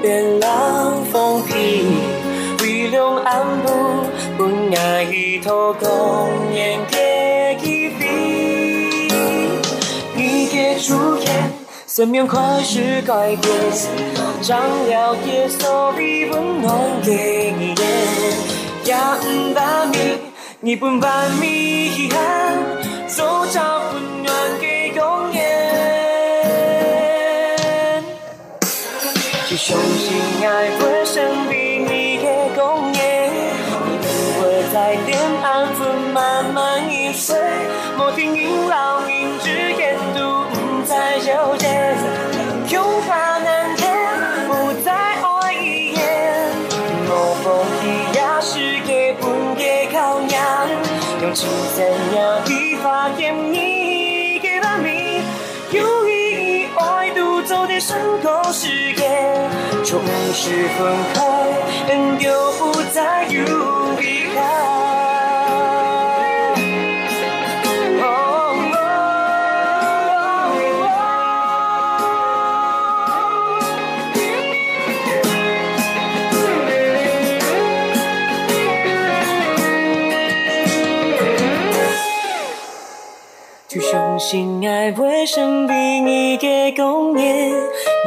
[0.00, 1.84] 变浪风披。
[2.62, 4.06] 微亮暗部，
[4.38, 9.12] 本爱一头公年的一笔。
[10.16, 11.52] 你的出现，
[11.86, 13.52] 生命开始改变，
[14.40, 14.58] 将
[14.88, 17.86] 了解所谓温暖的语言。
[18.84, 19.98] 也唔怕咪，
[20.60, 22.56] 你不怕咪遗憾，
[23.06, 23.60] 走着
[23.92, 24.17] 温
[29.58, 33.28] 相信爱会生比你的公演，
[33.90, 37.36] 你不会在点安分慢慢饮水，
[37.96, 41.66] 某天因老因之间都不再纠结，
[42.70, 43.98] 恐怕难天
[44.46, 46.50] 不再爱一眼，
[47.08, 50.40] 某风一呀是给不给考验，
[51.20, 51.84] 用尽怎
[52.16, 55.24] 样去发现你给了你，
[55.72, 58.94] 有意义爱独走的深刻时。
[59.90, 59.98] 总
[60.34, 61.24] 是分开，
[62.18, 62.28] 就
[62.58, 63.40] 不再有
[64.02, 64.44] 遗憾。
[83.66, 87.54] 就相信爱会生比你的公演，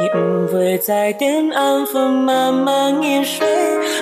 [0.00, 3.46] 你不会在点安分慢慢一睡，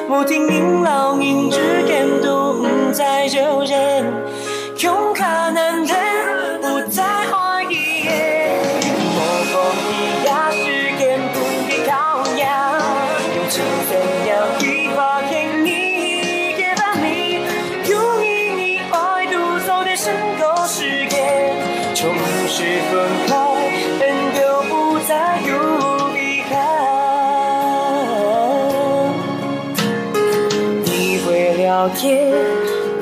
[0.07, 3.75] 不停音老音之间都不再纠结，
[4.83, 5.50] 勇敢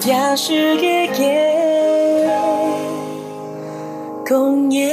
[0.09, 0.82] 这是个
[1.22, 2.30] 夜
[4.26, 4.88] 公演。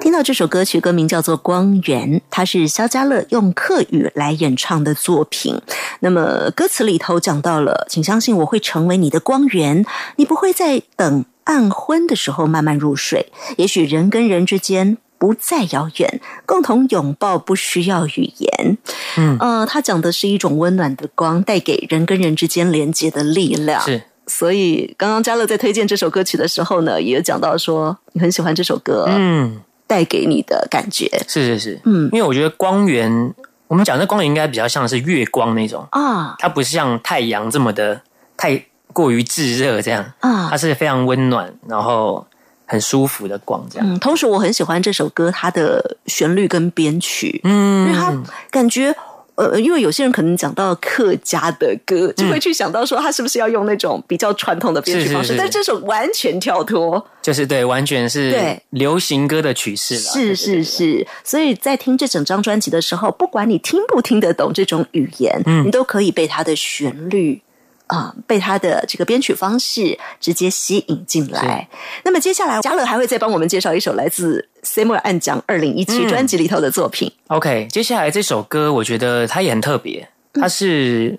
[0.00, 5.62] 听到这首歌曲，歌名叫做《光源》，它是萧家乐用客语来演唱的作品。
[6.00, 9.86] 那么歌词里头讲到了，请相信我会成为你的光源，
[10.16, 13.30] 你不会在等暗昏的时候慢慢入睡。
[13.58, 18.78] 也许人跟人之间不再遥远，共同拥抱不需要语言。
[19.16, 23.80] 嗯，呃，他讲的是一种温暖的光，带给人跟人之间连接的力量。
[23.82, 24.00] 是。
[24.28, 29.06] 所以刚刚嘉乐在推荐这首歌曲的时候呢，也有讲到说你很喜欢这首歌。
[29.08, 29.62] 嗯。
[29.88, 33.32] 带给你的感觉是是是，嗯，因为我觉得光源，
[33.68, 38.00] 我们讲的光源应该比较像是月光那种啊，它不是像太阳这么的
[38.36, 38.60] 太
[38.92, 42.26] 过于炙热这样啊，它是非常温暖，然后
[42.66, 43.88] 很舒服的逛这样。
[43.88, 48.12] 嗯，同时我很喜欢这首歌它的旋律跟编曲，嗯，因为它
[48.50, 48.94] 感觉
[49.36, 58.62] 呃，因为有些人可能讲到客家的歌，就会去想到说他是不是要用那种比较传统的编曲方式，但这首完全跳脱，就是对，完全是对。
[58.70, 60.00] 流行歌的曲式了。
[60.00, 67.42] 是是是，所以在听这整张专辑的时候，不管你听不听得懂这种语言，嗯，你都可以被它的旋律。
[67.88, 71.68] 啊，被他的这个编曲方式直接吸引进来。
[72.04, 77.12] 那么接下来，嘉乐还会再帮我们介绍一首来自 Samuel 暗讲二零一七专辑里头的作品。
[77.28, 81.16] OK，接下来这首歌我觉得它也很特别，它是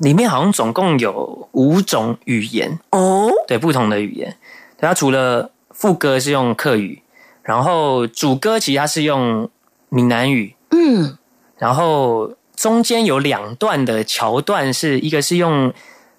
[0.00, 4.36] 里面好像总共有五种语言哦，对，不同的语言。
[4.78, 7.02] 它除了副歌是用客语，
[7.44, 9.48] 然后主歌其实它是用
[9.88, 11.16] 闽南语，嗯，
[11.56, 15.72] 然后中间有两段的桥段是一个是用。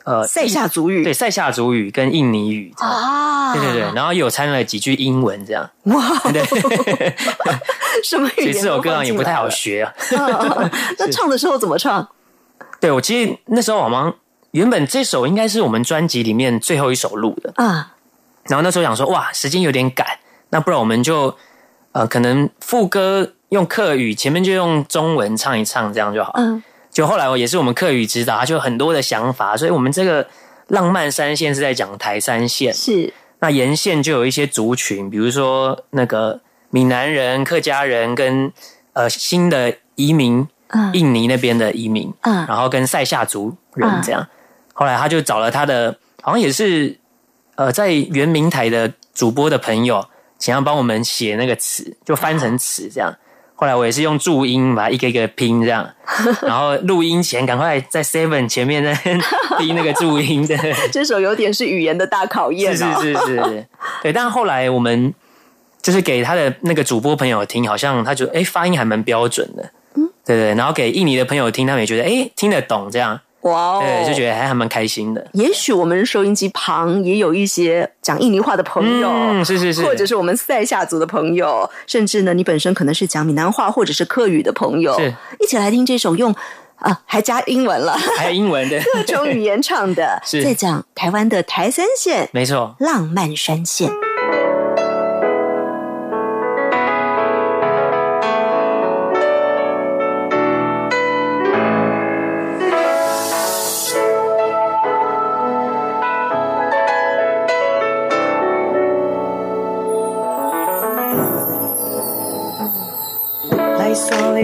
[0.04, 6.44] 呃，塞夏族语对，塞夏族语跟印尼语啊，对对对，然后有掺了几句英文，这样哇，对，
[8.04, 8.54] 什么语言？
[8.54, 9.94] 这首歌也不太好学啊。
[10.98, 12.08] 那唱的时候怎么唱？
[12.80, 14.14] 对我其实那时候我们
[14.52, 17.94] 原本这首应该是我们专辑里面最后一首录的啊，
[18.46, 20.08] 然后那时候想说哇，时间有点赶，
[20.50, 21.36] 那不然我们就
[21.92, 26.34] 呃，可能副歌用客语，前面就用中文唱一唱，这样就好。
[26.38, 26.64] 嗯。
[26.92, 30.28] 就后来我也是我们课语指导，他就很多的想法，所以我们这个
[30.68, 33.14] 浪漫三线是在讲台三线，是。
[33.40, 36.40] 那沿线就有一些族群，比如说那个
[36.70, 38.52] 闽南人、客家人跟
[38.94, 40.48] 呃新的移民，
[40.94, 44.28] 印尼那边的移民，嗯，然后跟塞夏族人这样。
[44.74, 46.96] 后来他就找了他的，好像也是
[47.56, 50.06] 呃在原明台的主播的朋友，
[50.38, 53.12] 想要帮我们写那个词，就翻成词这样。
[53.62, 55.88] 后来我也是用注音把它一个一个拼这样，
[56.42, 58.92] 然后录音前赶快在 Seven 前面那
[59.60, 60.58] 拼那个注音的。
[60.92, 63.68] 这首有点是语言的大考验，是是是是，
[64.02, 64.12] 对。
[64.12, 65.14] 但后来我们
[65.80, 70.56] 就是给他的那个主播朋友听，好像他觉得哎发音还蛮标准的，嗯，对对。
[70.56, 73.20] 然后给印尼的朋友听，他们也觉得哎听得懂这样。
[73.42, 75.26] 哇哦，对，就觉得还还蛮开心的。
[75.34, 86.34] 也许我们收音机旁也有一些讲印尼话的朋友，嗯，是是是，或者是我们塞夏族的朋友，甚至呢，你本身可能是讲闽南话或者是客语的朋友，是，一起来听这首用
[86.76, 88.80] 啊，还加英文了，还有英文的。
[88.94, 90.44] 各种语言唱的， 是。
[90.44, 93.92] 在讲台湾的台三线，没错，浪漫山线。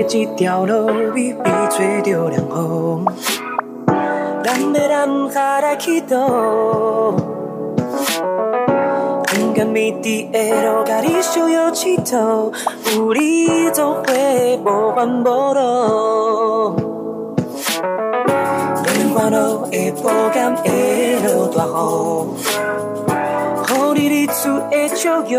[0.07, 3.05] 这条路微微吹着凉风，
[4.41, 6.17] 咱要南下来去倒？
[9.37, 12.53] 勇敢迷伫的路，甲你相约佚佗，
[12.95, 14.03] 有你作伙
[14.63, 16.75] 无烦无恼。
[18.85, 21.65] 连烦恼的不甘会落大
[23.67, 25.35] 雨，予你日出的照耀。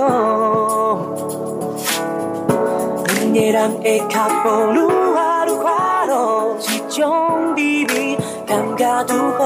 [3.32, 4.78] 个人的脚步愈
[5.14, 5.70] 来愈快
[6.06, 6.56] 乐，
[6.88, 8.16] 这种滋味
[8.46, 9.44] 感觉拄好。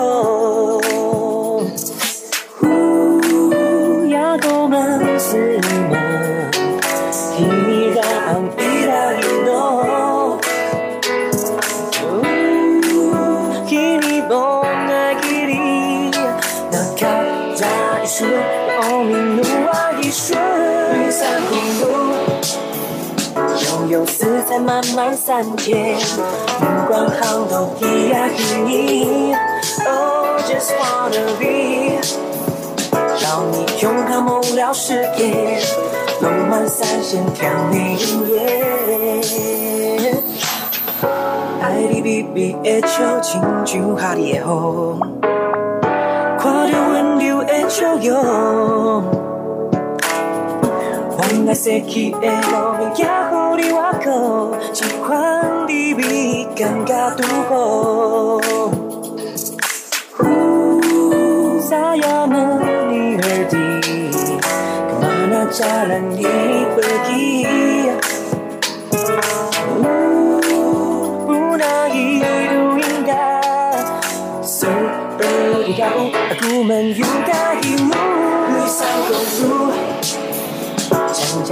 [2.62, 4.76] 呜，呀，多么
[5.18, 5.60] 斯文，
[7.38, 7.40] 依
[7.94, 8.00] 然
[8.58, 8.90] 依然
[9.44, 10.38] 浓。
[12.04, 12.22] 呜，
[13.68, 16.10] 给你梦的给你，
[16.70, 17.00] 那卡
[17.54, 17.66] 在
[18.02, 20.38] 一瞬，我命怒啊一瞬，
[20.94, 21.82] 雨伞公路。
[23.60, 25.94] 拥有色彩慢慢散结，
[26.58, 29.34] 不管好多一呀一你
[29.86, 32.00] ，Oh just wanna be，
[33.20, 35.58] 让你勇敢梦了世界，
[36.20, 38.32] 浪漫三线跳你音乐。
[41.60, 44.98] 爱你微微的笑，亲像夏日的风，
[46.38, 49.04] 看着温柔的笑容。
[51.32, 52.22] 原来失去的路，
[52.96, 53.06] 也
[53.52, 58.40] 乎你我过，这款滋味感觉拄好。
[60.20, 63.56] 呜，咋样能你耳底
[64.88, 67.92] ，kemana jalan ini pergi？
[69.68, 69.84] 呜
[71.28, 73.44] ，pernah hidup indah
[74.40, 78.00] seperti kau, aku menyukaimu,
[78.48, 79.51] bersama kau.
[79.51, 79.51] 长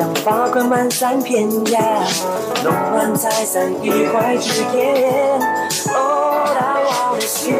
[0.00, 1.78] 江发宽满山遍野，
[2.64, 5.38] 龙湾彩伞一怀之言。
[5.88, 7.58] All I want is you，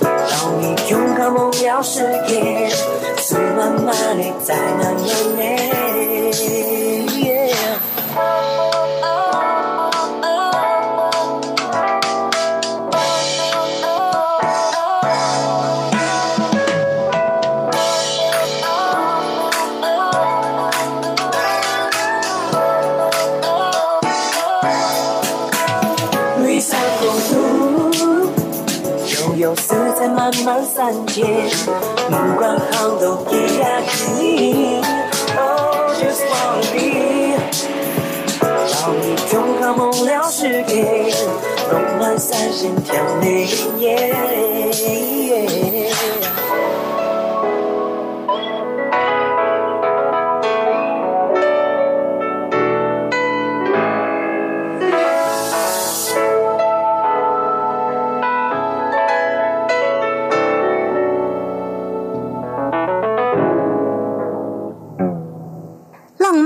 [0.00, 2.68] 让你勇敢梦了世界，
[3.16, 6.71] 最慢慢的在那眼泪。
[40.80, 41.26] 了世界，
[41.70, 43.46] 龙满三线跳眉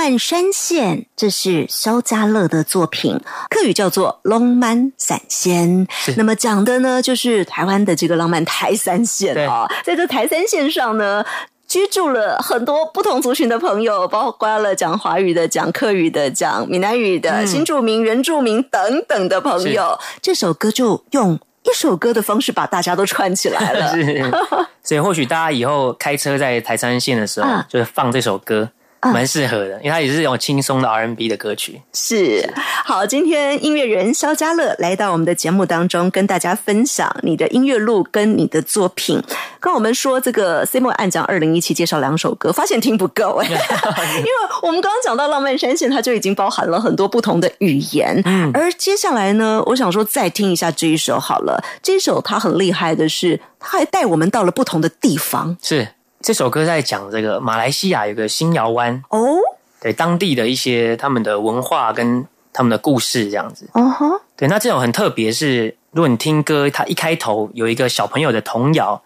[0.09, 0.16] 眼。
[0.18, 5.86] 山线，这是肖家乐的作品，客语叫做《浪漫散仙》。
[6.16, 11.24] 那么讲的呢，就是台湾的这个浪漫台三线啊，在这台三线上呢，
[11.68, 19.98] 居住了很多不同族群的朋友，包括了讲华语的、讲客语的、讲闽南语的、新住民、原住民等等的朋友。
[20.22, 23.92] 这首歌就用一首歌的方式把大家都串起来了。
[24.82, 28.70] 所以或许大家以后开车在台山线的时候， 就是放这首歌。
[29.03, 31.80] 蛮适合的，因为它也是一种轻松的 R N B 的歌曲。
[31.92, 32.53] 是
[32.84, 39.22] 好，今天音乐人肖家乐来到我们的节目当中，跟大家分享你的音乐路跟你的作品。
[39.61, 44.30] 跟我们说这个 C 莫暗讲二零一七介绍两首歌，发现听不够哎， 因为
[44.62, 48.20] 我们刚刚讲到浪漫山线，它就已经包含了很多不同的语言。
[48.24, 51.62] 嗯，而接下来呢，我想说再听一下这一首好了。
[51.82, 55.57] 这一首它很厉害的是，它还带我们到了不同的地方。
[55.62, 55.88] 是。
[56.27, 59.39] 这首歌在讲这个马来西亚有个新窑湾哦，
[59.81, 63.70] 对当地的一些他们的文化跟他们的故事这样子。
[63.74, 69.01] 哦哈，对，那这种很特别，是如果你听歌，它一开头有一个小朋友的童谣，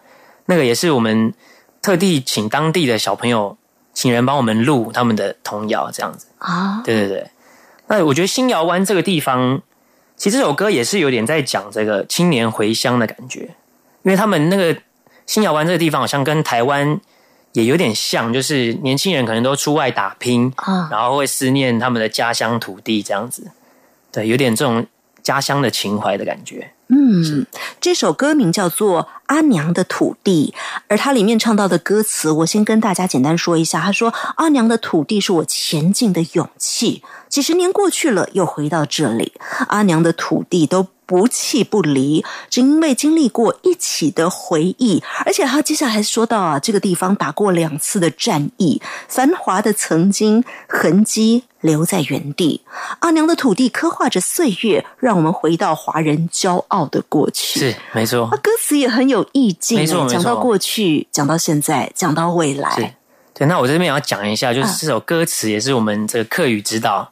[0.47, 1.31] 那个也是我们
[1.79, 3.55] 特地请当地的小朋友
[3.93, 6.81] 请人帮我们录他们的童谣这样子啊。
[6.83, 7.27] 对对对，
[7.85, 9.61] 那我觉得新窑湾这个地方，
[10.17, 13.41] 其实这首歌也是有点在讲这个青年回乡的感觉，
[14.01, 14.75] 因为他们那个
[15.27, 16.99] 新窑湾这个地方好像跟台湾。
[17.53, 23.51] 也有点像，就是年轻人可能都出外打拼啊，然后会思念他们的家乡土地这样子，
[24.11, 24.85] 对，有点这种
[25.21, 26.71] 家乡的情怀的感觉。
[26.93, 27.47] 嗯，
[27.79, 30.53] 这首歌名叫做《阿娘的土地》，
[30.87, 33.79] 而它里面唱到的歌词，我先跟大家简单说一下。
[33.79, 39.31] 他说：“阿娘的土地是我前进的勇气，几十年过去了，又回到这里，
[39.69, 52.61] 阿娘的土地都。”不弃不离，只因为经历过一起的回忆，而且他接下来还说到啊，这个地方打过两次的战役，繁华的曾经痕迹留在原地。
[52.99, 57.59] 阿娘的土地刻画着岁月，让我们回到华人骄傲的过去。
[57.59, 62.95] 是没错，歌词也很有意境，没错讲到过去，讲到现在，讲到未来。
[63.33, 67.09] 对，那我这边也要讲一下，就是这首歌词也是我们这个客语指导。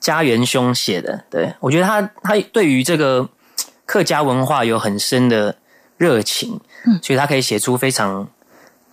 [0.00, 3.28] 家园兄写的，对我觉得他他对于这个
[3.86, 5.54] 客家文化有很深的
[5.96, 8.28] 热情，嗯，所以他可以写出非常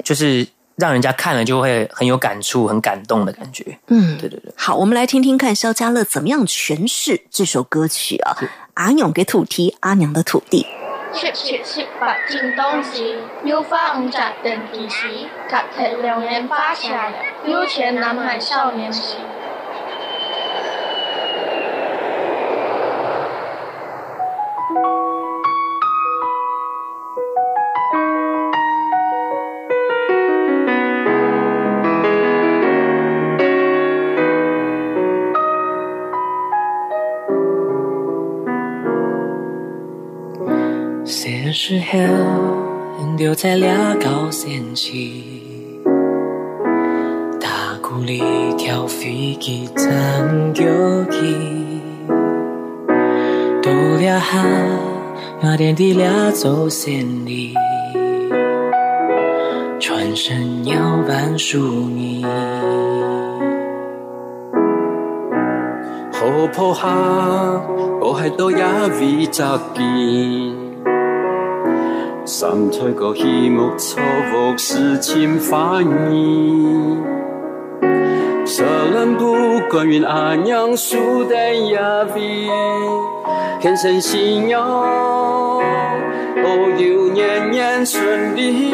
[0.04, 0.48] 就是
[0.80, 4.52] 让人家看了就会很有感触、很感动的感觉，嗯，对对对。
[4.56, 8.38] 好，我们来听听看肖家乐怎么样诠释这首歌曲啊。
[8.76, 10.66] 阿勇给土提阿娘的土地，
[11.12, 17.14] 切切切白金东西，有发五扎等地西，卡特两年发下来，
[17.46, 18.90] 有钱男孩少年
[41.52, 41.60] 时。
[41.62, 45.82] 是时候丢在了高山起，
[47.40, 48.24] 大鼓里
[48.58, 50.64] 跳飞机长脚
[51.12, 51.82] 起，
[53.62, 54.42] 多了哈
[55.42, 57.54] 那点的了走千里，
[59.82, 62.26] 传声鸟伴树你，
[66.14, 66.88] 好破下
[68.00, 70.59] 我还都要为着你。
[72.42, 75.90] 三岁个希木错误事情发现，
[78.46, 78.64] 舍
[78.94, 81.36] 人不关于阿娘输的
[81.74, 82.50] 压力，
[83.60, 85.62] 天生信仰，哦，
[86.78, 88.74] 有年年顺利。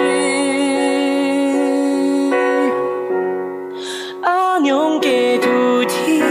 [4.22, 5.49] 阿娘给土
[5.86, 6.22] 地，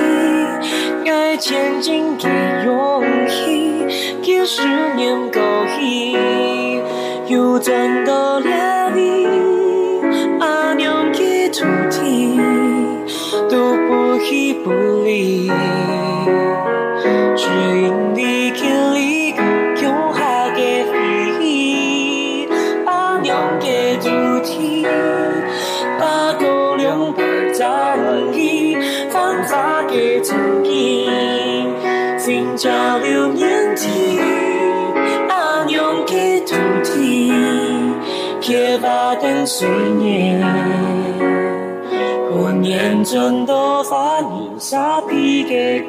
[1.10, 2.28] 爱前进给
[2.64, 3.84] 勇气，
[4.22, 4.62] 给十
[4.94, 5.40] 年高
[5.76, 6.43] 兴。
[7.26, 9.26] 又转到哪里？
[10.40, 12.38] 阿娘的土地
[13.48, 14.70] 都不离不
[15.04, 15.50] 离，
[17.34, 17.48] 只
[17.80, 18.60] 因你给
[18.94, 19.30] 你
[19.82, 20.20] 永下
[20.54, 20.58] 的
[20.90, 20.92] 回
[21.40, 22.46] 忆。
[23.22, 24.08] 娘嘅主
[24.44, 24.86] 题，
[25.98, 27.22] 大哥两百
[27.54, 27.98] 赞
[28.34, 28.76] 意，
[29.08, 31.10] 繁华嘅曾经，
[32.18, 33.23] 新家六年
[39.44, 39.68] 把灯岁
[39.98, 40.40] 年。
[42.32, 45.86] 半年盡都發現沙皮嘅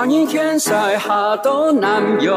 [0.00, 0.26] 高興。
[0.26, 2.32] 天晒下到南洋，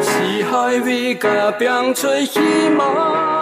[0.00, 2.38] 四海为个边吹希
[2.78, 3.39] 望，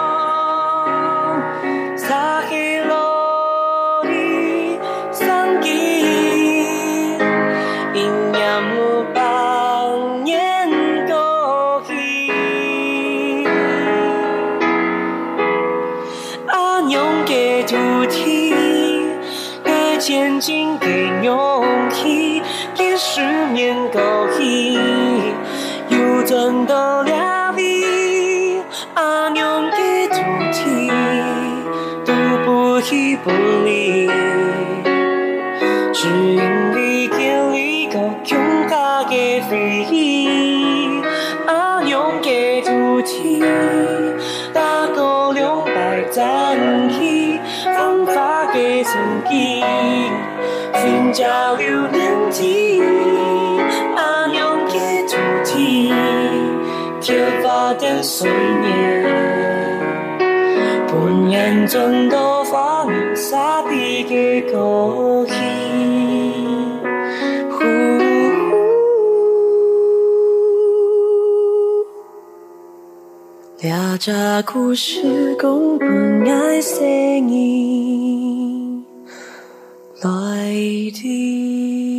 [51.09, 52.79] 新家留年纪，
[53.95, 55.91] 阿娘嘅土地，
[57.01, 59.03] 贴发的岁年，
[60.87, 65.33] 半年真都发明沙皮嘅歌戏，
[67.49, 67.63] 呼
[73.63, 74.11] 俩只
[74.45, 75.49] 故事讲
[75.79, 75.85] 不
[76.29, 78.08] 爱声音。
[80.01, 81.98] 来听。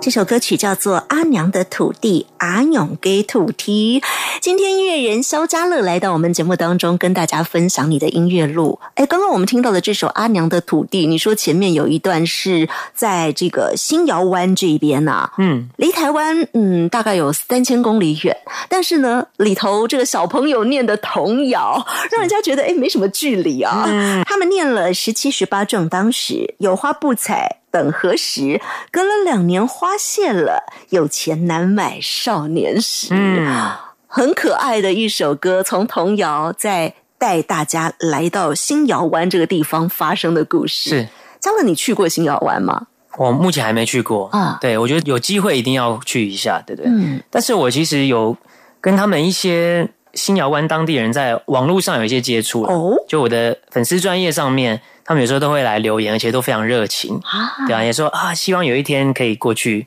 [0.00, 4.00] 这首歌曲叫做《阿娘的土地》，阿勇给土地。
[4.40, 8.78] 今天音乐人肖家乐来到我们节目当中，跟大家分享你的音乐路。
[8.94, 18.36] 哎，刚刚我们听到的这首《阿娘的土地》，你说前面有一段是在这个新窑湾这边呐，嗯，离台湾嗯大概有三千公里远，
[18.68, 23.84] 但是呢，里头这个小朋友念的童谣，让人家觉得哎没什么距离啊。
[24.24, 27.56] 他们念了十七十八正当时，有花不采。
[27.70, 28.60] 等何时？
[28.90, 33.08] 隔了两年花谢了，有钱难买少年时。
[33.10, 33.72] 嗯，
[34.06, 40.90] 很可爱的一首歌，从童谣再带大家来到新窑湾这个地方发生的故事。
[40.90, 41.08] 是，
[41.40, 42.86] 张乐，你去过新窑湾吗？
[43.16, 44.58] 我目前还没去过啊。
[44.60, 46.90] 对，我觉得有机会一定要去一下，对不对？
[46.90, 47.22] 嗯。
[47.30, 48.36] 但是我其实有
[48.80, 52.94] 跟他们一些新窑湾当地人在网络上有一些接触哦。
[53.06, 54.80] 就我的粉丝专业上面。
[55.08, 57.66] 他们有时候都会来留言，而且都非常热情啊！
[57.66, 59.86] 对啊，也说啊，希望有一天可以过去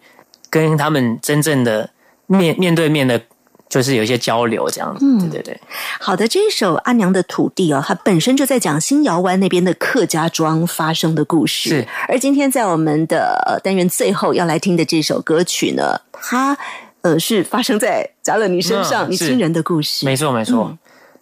[0.49, 1.91] 跟他们真正的
[2.25, 3.21] 面面对面的，
[3.69, 5.05] 就是有一些交流这样子。
[5.19, 5.61] 对对对，
[5.99, 11.69] 好的，这一首《阿娘的土地》哦，它本身就在讲新窑湾那边的客家庄发生的故事。
[11.69, 16.57] 是，而今天在我们的单元最后要来听的这首歌曲呢，它
[17.01, 20.03] 呃是发生在贾乐尼身上，你亲人的故事。
[20.03, 20.75] 没错，没错。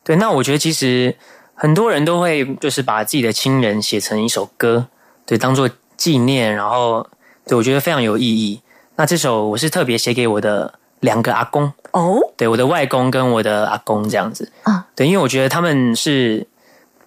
[0.05, 1.13] 对，那我觉得其实。
[1.61, 4.87] 很多人都会就是把自己的亲人写成一首歌，
[5.25, 7.05] 对，当做纪念，然后
[7.45, 8.61] 对我觉得非常有意义。
[8.95, 16.47] 那这首我是特别写给我的两个阿公哦，对，我的外公跟我的阿公这样子啊，对，因为我觉得他们是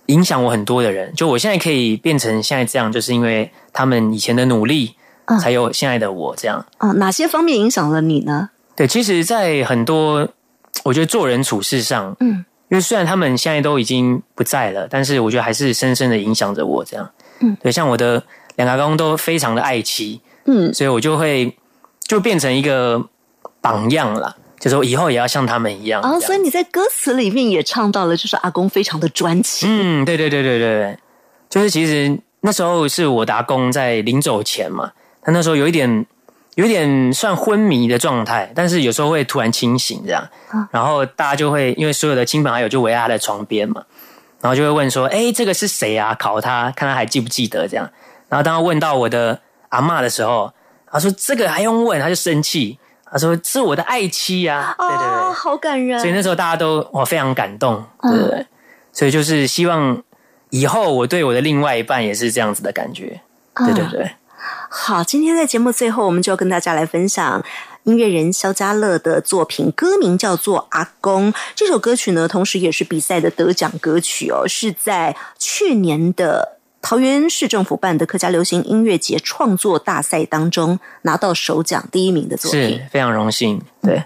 [0.07, 4.95] 影响我很多的人，就我现在可以变成现在这样，就是因为他们以前的努力，
[5.41, 6.93] 才有现在的我这样啊。
[6.93, 8.51] 哪些方面影响了你呢？
[8.77, 10.29] 对，其实，在很多
[10.85, 12.45] 我觉得做人处事上，嗯。
[12.73, 16.83] 因为虽然他们现在都已经不在了，但是我觉得还是深深的影响着我。
[16.83, 17.11] 这样，
[17.41, 18.23] 嗯，对，像我的
[18.57, 21.55] 两个公都非常的爱妻，嗯，所以我就会
[22.07, 23.07] 就变成一个
[23.61, 26.01] 榜样了，就是我以后也要像他们一样。
[26.01, 29.69] 啊，所以你在歌词里面也唱到了，就是阿公非常的专情。
[29.71, 30.99] 嗯，对对对对对，
[31.51, 34.91] 就是其实那时候是我阿公在临走前嘛，
[35.23, 36.07] 他那时候有一点
[36.55, 40.29] 有点算昏迷的状态，但是有时候会突然清醒这样。
[40.71, 43.83] 然后大家就会因为所有的亲朋好友就围在他的床边嘛，
[44.41, 47.89] 然后就会问说：“哎，这个是谁啊？”考他，看他还记不记得这样。
[48.29, 49.41] 然后当他问到我的
[49.71, 50.53] 阿妈的时候，
[50.91, 52.79] 他说：“这个还用问？”他就生气，
[53.11, 55.99] 他说：“是我的爱妻呀！”对对对，好感人。
[55.99, 58.47] 所以那时候大家都我非常感动，对不对？
[58.93, 60.03] 所以就是希望
[60.51, 63.23] 以后我对我的另外一半也是这样子的感觉，
[63.55, 64.11] 对对对。
[64.75, 67.45] 好，今天在节目最后，我们就要跟大家来分享
[67.83, 71.31] 音乐人肖家乐的作品，歌名叫做《阿公》。
[71.55, 83.61] 这首歌曲呢，同时也是比赛的得奖歌曲哦，是在去年的桃园市政府办的客家流行音乐节创作大赛当中拿到首奖第一名的作品，是非常荣幸。
[83.83, 84.03] 对，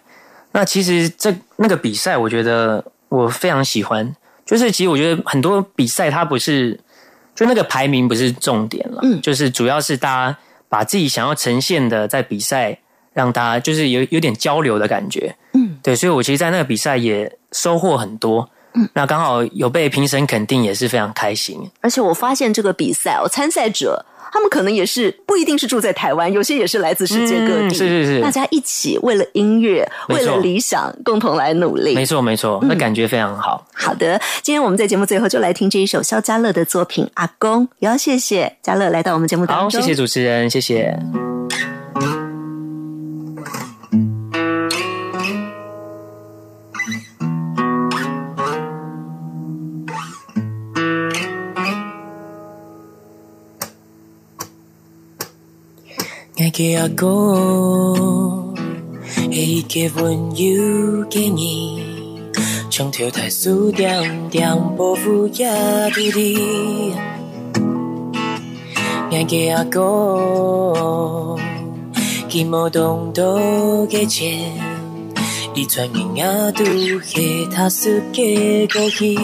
[0.50, 4.16] 那其实这那个比赛，我觉得我非常喜欢。
[4.44, 6.80] 就是其实我觉得很多比赛它不是
[7.36, 10.38] 就那个排名不是重点了，嗯，就是主要是大家
[10.68, 12.78] 把自己想要呈现的在比赛
[13.12, 18.50] 让大家就是有有点交流的感觉，嗯，对，所以我其实，在那个比赛也收获很多。
[18.92, 21.70] 那刚好有被评审肯定，也是非常开心。
[21.80, 27.74] 而且我发现这个比赛哦，参赛者他们可能也是不一定是住在台湾，有些也是来自世界各地。
[27.74, 31.94] 是是是，大家一起为了音乐，为了理想，共同来努力。
[31.94, 33.66] 没错没错，那感觉非常好。
[33.72, 39.64] 好的，今天我们在节目最后就来听这一首肖家乐的作品《阿公》，也要谢谢家乐来到我们节目当中。
[39.64, 40.98] 好，谢谢主持人，谢谢。
[56.56, 58.54] 爱嘅阿哥，
[59.30, 62.32] 一个温柔嘅人，
[62.70, 65.46] 从头台数点点保护也
[65.90, 66.94] 独立。
[69.10, 71.36] 爱嘅阿哥，
[72.30, 73.38] 寂寞动多
[73.88, 74.50] 嘅钱，
[75.54, 76.64] 一串银牙都
[77.02, 79.14] 系他世嘅过去，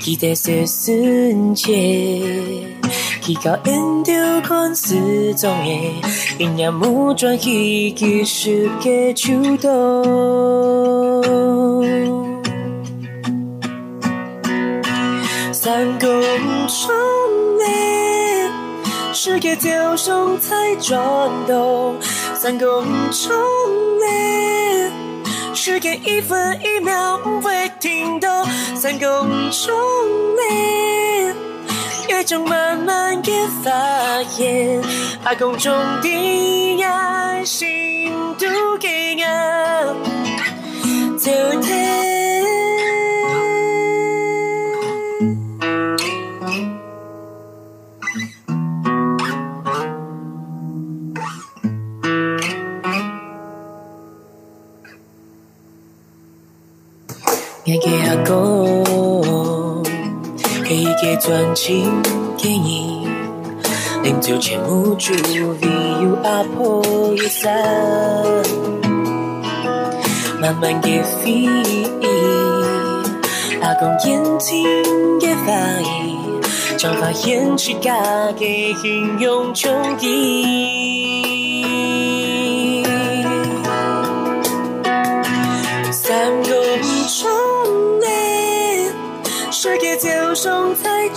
[0.00, 2.73] 记得是瞬间。
[3.24, 4.12] 去到因着
[4.42, 6.02] 看始终的，
[6.38, 10.84] 因也无转去继续嘅手动。
[15.54, 16.20] 三公
[16.68, 16.86] 钟
[17.58, 17.64] 的，
[19.14, 21.00] 世界就像在转
[21.46, 21.96] 动。
[22.34, 23.32] 三公钟
[24.00, 24.06] 的，
[25.54, 28.28] 世界一分一秒会停动。
[28.74, 29.08] 三公
[29.50, 29.74] 钟
[30.36, 31.43] 的。
[32.20, 33.30] 一种慢慢的
[33.62, 33.70] 发
[34.30, 34.80] 现，
[35.24, 39.96] 阿公中的爱心都给我，
[41.18, 41.92] 昨天。
[57.66, 58.83] 爱给阿公。
[61.14, 62.02] 一个专情
[62.36, 65.38] 的人，临走前母祝福
[66.02, 66.82] 有阿婆
[67.14, 67.48] 一生，
[70.40, 71.46] 慢慢的飞，
[73.62, 74.64] 阿公眼睛
[75.20, 75.52] 的发
[75.82, 76.18] 音，
[76.76, 77.96] 将发现起家
[78.32, 81.33] 的形容中意，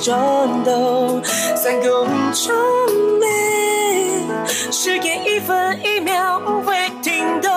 [0.07, 1.21] 转动，
[1.57, 2.55] 三公钟
[3.19, 3.27] 内，
[4.71, 7.51] 世界一分一秒会停动，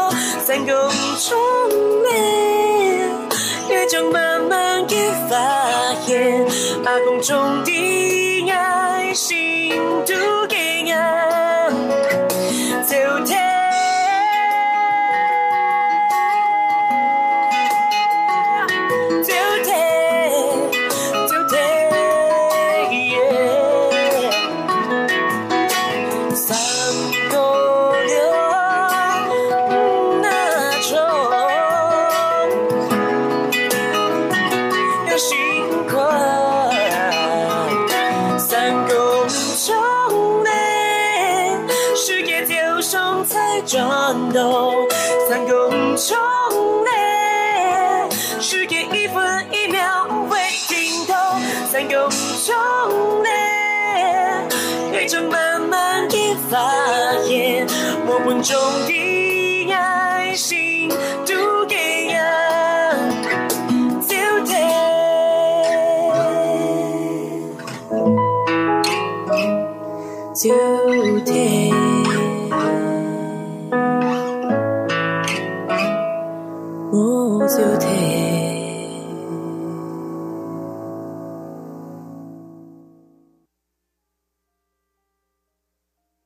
[0.44, 1.38] 三公钟
[2.02, 2.10] 内，
[3.68, 4.96] 也将慢慢的
[5.28, 6.44] 发现，
[6.82, 9.72] 把风中的爱心
[10.04, 11.29] 都给我，